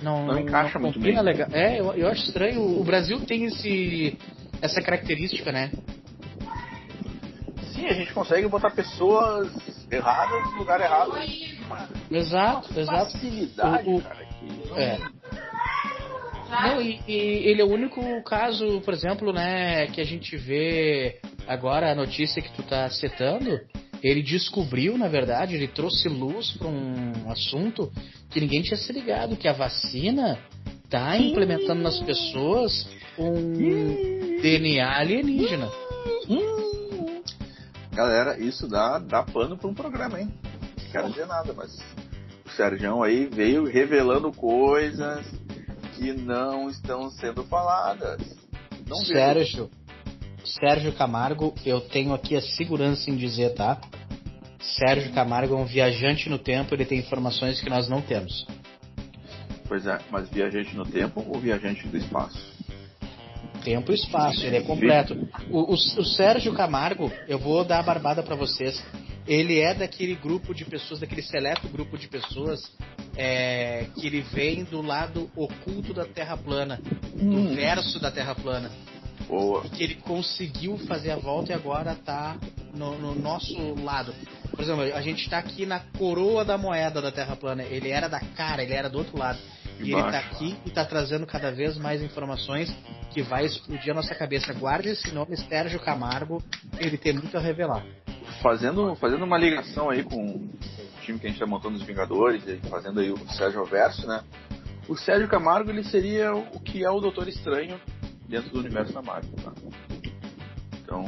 [0.03, 1.21] não, não encaixa não muito bem.
[1.21, 1.49] Legal.
[1.53, 2.81] É, eu, eu acho estranho.
[2.81, 4.19] O Brasil tem esse,
[4.61, 5.71] essa característica, né?
[7.73, 9.51] Sim, a gente consegue botar pessoas
[9.91, 11.13] erradas no lugar errado.
[12.11, 13.13] Exato, exato.
[13.13, 14.73] Facilidade, o, o, cara, que...
[14.79, 14.99] É.
[16.51, 21.21] Não, e, e, ele é o único caso, por exemplo, né, que a gente vê
[21.47, 23.61] agora a notícia que tu tá citando,
[24.03, 27.93] ele descobriu, na verdade, ele trouxe luz para um assunto
[28.31, 30.39] que ninguém tinha se ligado, que a vacina
[30.89, 32.89] tá implementando nas pessoas
[33.19, 35.71] um DNA alienígena.
[37.93, 40.33] Galera, isso dá, dá pano para um programa, hein?
[40.85, 41.79] Não quero dizer nada, mas
[42.47, 45.27] o Sérgio aí veio revelando coisas
[45.95, 48.21] que não estão sendo faladas.
[48.89, 49.71] Não Sérgio,
[50.45, 53.81] Sérgio Camargo, eu tenho aqui a segurança em dizer, tá?
[54.61, 58.47] Sérgio Camargo é um viajante no tempo, ele tem informações que nós não temos.
[59.67, 62.39] Pois é, mas viajante no tempo ou viajante do espaço?
[63.63, 65.29] Tempo e espaço, ele é completo.
[65.51, 68.83] O, o, o Sérgio Camargo, eu vou dar a barbada para vocês.
[69.27, 72.61] Ele é daquele grupo de pessoas, daquele seleto grupo de pessoas
[73.17, 76.81] é, que ele vem do lado oculto da Terra plana,
[77.15, 77.49] hum.
[77.49, 78.71] do verso da Terra plana.
[79.31, 79.65] Boa.
[79.65, 82.37] E que ele conseguiu fazer a volta e agora tá
[82.75, 84.13] no, no nosso lado.
[84.51, 87.63] Por exemplo, a gente está aqui na coroa da moeda da Terra plana.
[87.63, 89.39] Ele era da cara, ele era do outro lado.
[89.79, 92.71] E ele está aqui e está trazendo cada vez mais informações
[93.13, 94.53] que vai explodir a nossa cabeça.
[94.53, 96.43] Guarde esse nome, Sérgio Camargo.
[96.79, 97.87] Ele tem muito a revelar.
[98.43, 100.51] Fazendo, fazendo uma ligação aí com o
[101.03, 104.23] time que a gente está montando os Vingadores, fazendo aí o Sérgio Verso, né?
[104.89, 107.81] O Sérgio Camargo ele seria o que é o Doutor Estranho
[108.31, 109.33] dentro do universo da Marvel.
[109.43, 109.53] Tá?
[110.83, 111.05] Então,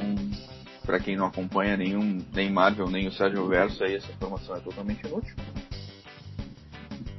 [0.84, 4.60] para quem não acompanha nenhum, nem Marvel, nem o Sérgio Verso, aí essa informação é
[4.60, 5.34] totalmente inútil.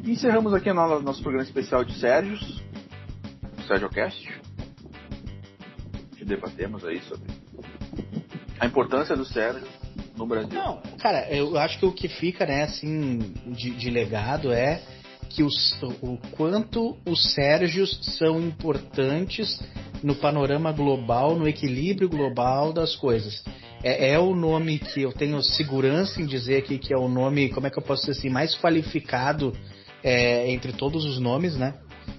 [0.03, 2.61] E encerramos aqui o nosso programa especial de Sérgios,
[3.65, 4.41] Sérgio Cast.
[6.17, 7.31] Que debatemos aí sobre
[8.59, 9.65] a importância do Sérgio
[10.17, 10.53] no Brasil.
[10.53, 14.81] Não, cara, eu acho que o que fica, né, assim, de, de legado é
[15.29, 19.59] que os, o quanto os Sérgios são importantes
[20.03, 23.43] no panorama global, no equilíbrio global das coisas.
[23.83, 27.49] É, é, o nome que eu tenho segurança em dizer aqui que é o nome,
[27.49, 29.53] como é que eu posso dizer assim, mais qualificado
[30.03, 31.73] é, entre todos os nomes, né?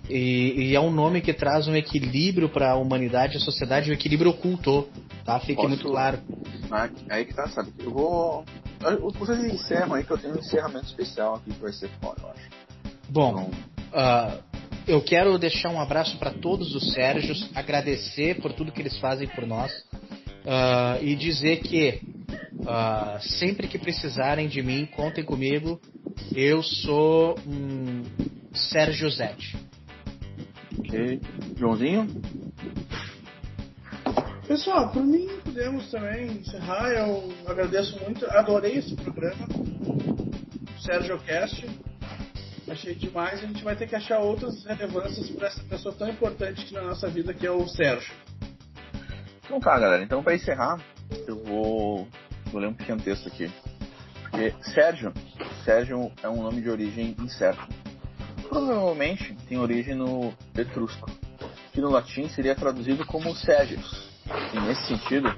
[0.09, 3.91] E, e, é um nome que traz um equilíbrio para a humanidade e a sociedade,
[3.91, 4.89] um equilíbrio oculto,
[5.25, 5.39] tá?
[5.41, 5.69] Fique Posso...
[5.69, 6.19] muito claro.
[6.71, 7.73] Ah, aí que tá, sabe?
[7.79, 8.45] Eu vou.
[9.19, 12.31] Vocês encerram aí que eu tenho um encerramento especial aqui que vai ser fora, eu
[12.31, 12.51] acho.
[13.09, 13.51] Bom,
[13.93, 14.54] uh,
[14.87, 19.27] eu quero deixar um abraço para todos os Sérgios, agradecer por tudo que eles fazem
[19.29, 22.01] por nós uh, e dizer que
[22.61, 25.81] uh, sempre que precisarem de mim, contem comigo.
[26.35, 28.03] Eu sou um
[28.53, 29.57] Sérgio Zete.
[30.79, 31.21] Ok.
[31.57, 32.07] Joãozinho?
[34.47, 36.91] Pessoal, por mim podemos também encerrar.
[36.91, 39.49] Eu agradeço muito, adorei esse programa,
[40.81, 41.67] Sérgio Cast.
[42.69, 43.43] Achei demais.
[43.43, 47.09] A gente vai ter que achar outras relevâncias para essa pessoa tão importante na nossa
[47.09, 48.13] vida que é o Sérgio.
[49.45, 50.03] Então tá, galera.
[50.03, 50.81] Então para encerrar,
[51.27, 52.09] eu vou,
[52.51, 53.51] vou ler um pequeno texto aqui.
[54.23, 55.13] Porque Sérgio,
[55.65, 57.63] Sérgio é um nome de origem incerta.
[58.49, 61.11] Provavelmente tem origem no etrusco,
[61.73, 64.13] que no latim seria traduzido como Sérgios.
[64.53, 65.29] E nesse sentido,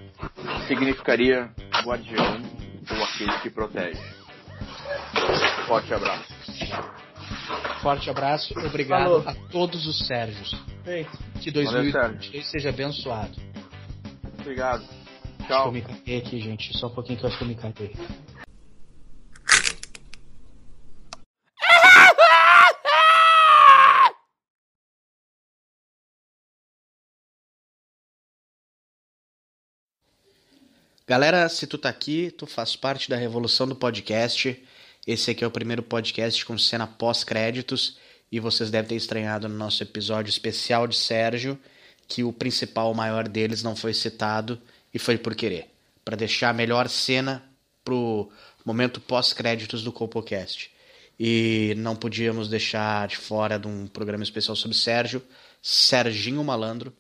[0.69, 1.51] significaria
[1.85, 2.43] guardião
[2.91, 4.01] ou aquele que protege.
[5.67, 6.33] Forte abraço.
[7.87, 9.23] Forte abraço, obrigado Falou.
[9.25, 10.61] a todos os Sérgios.
[11.41, 13.41] Que 2023 seja abençoado.
[14.41, 14.85] Obrigado.
[15.47, 15.71] Tchau.
[15.71, 16.77] Deixa eu me aqui, gente.
[16.77, 17.93] Só um pouquinho que eu acho que eu me caí.
[31.07, 34.61] Galera, se tu tá aqui, tu faz parte da revolução do podcast.
[35.07, 37.97] Esse aqui é o primeiro podcast com cena pós-créditos
[38.31, 41.57] e vocês devem ter estranhado no nosso episódio especial de Sérgio
[42.09, 44.61] que o principal, o maior deles, não foi citado
[44.93, 45.71] e foi por querer,
[46.05, 47.41] para deixar a melhor cena
[47.85, 48.29] pro
[48.65, 50.73] momento pós-créditos do CopoCast.
[51.21, 55.23] E não podíamos deixar de fora de um programa especial sobre Sérgio,
[55.63, 56.93] Serginho Malandro,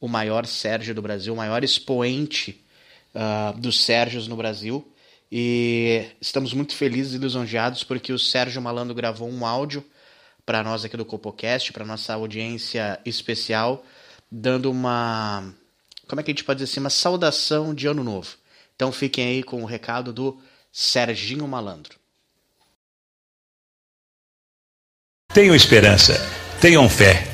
[0.00, 2.64] o maior Sérgio do Brasil, o maior expoente
[3.12, 4.88] uh, dos Sérgios no Brasil
[5.30, 9.84] e estamos muito felizes e lisonjeados porque o Sérgio Malandro gravou um áudio
[10.44, 13.84] para nós aqui do Copocast, para nossa audiência especial,
[14.32, 15.52] dando uma.
[16.06, 16.80] Como é que a gente pode dizer assim?
[16.80, 18.30] Uma saudação de ano novo.
[18.74, 20.40] Então fiquem aí com o recado do
[20.72, 21.98] Serginho Malandro.
[25.34, 26.14] Tenham esperança,
[26.62, 27.26] tenham fé.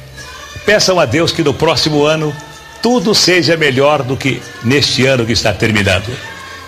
[0.67, 2.35] Peçam a Deus que no próximo ano
[2.83, 6.11] tudo seja melhor do que neste ano que está terminando.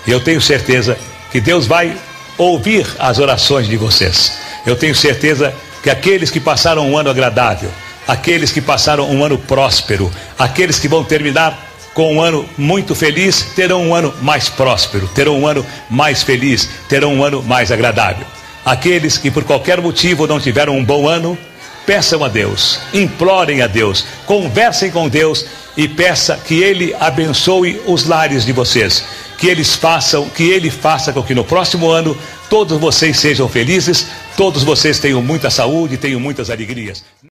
[0.06, 0.96] Eu tenho certeza
[1.30, 1.96] que Deus vai
[2.38, 4.32] ouvir as orações de vocês.
[4.66, 7.70] Eu tenho certeza que aqueles que passaram um ano agradável,
[8.06, 13.42] aqueles que passaram um ano próspero, aqueles que vão terminar com um ano muito feliz,
[13.54, 18.26] terão um ano mais próspero, terão um ano mais feliz, terão um ano mais agradável.
[18.64, 21.38] Aqueles que por qualquer motivo não tiveram um bom ano,
[21.86, 25.46] peçam a Deus, implorem a Deus, conversem com Deus
[25.76, 29.04] e peça que Ele abençoe os lares de vocês
[29.38, 32.16] que eles façam, que ele faça com que no próximo ano
[32.48, 34.06] todos vocês sejam felizes,
[34.36, 37.04] todos vocês tenham muita saúde, tenham muitas alegrias.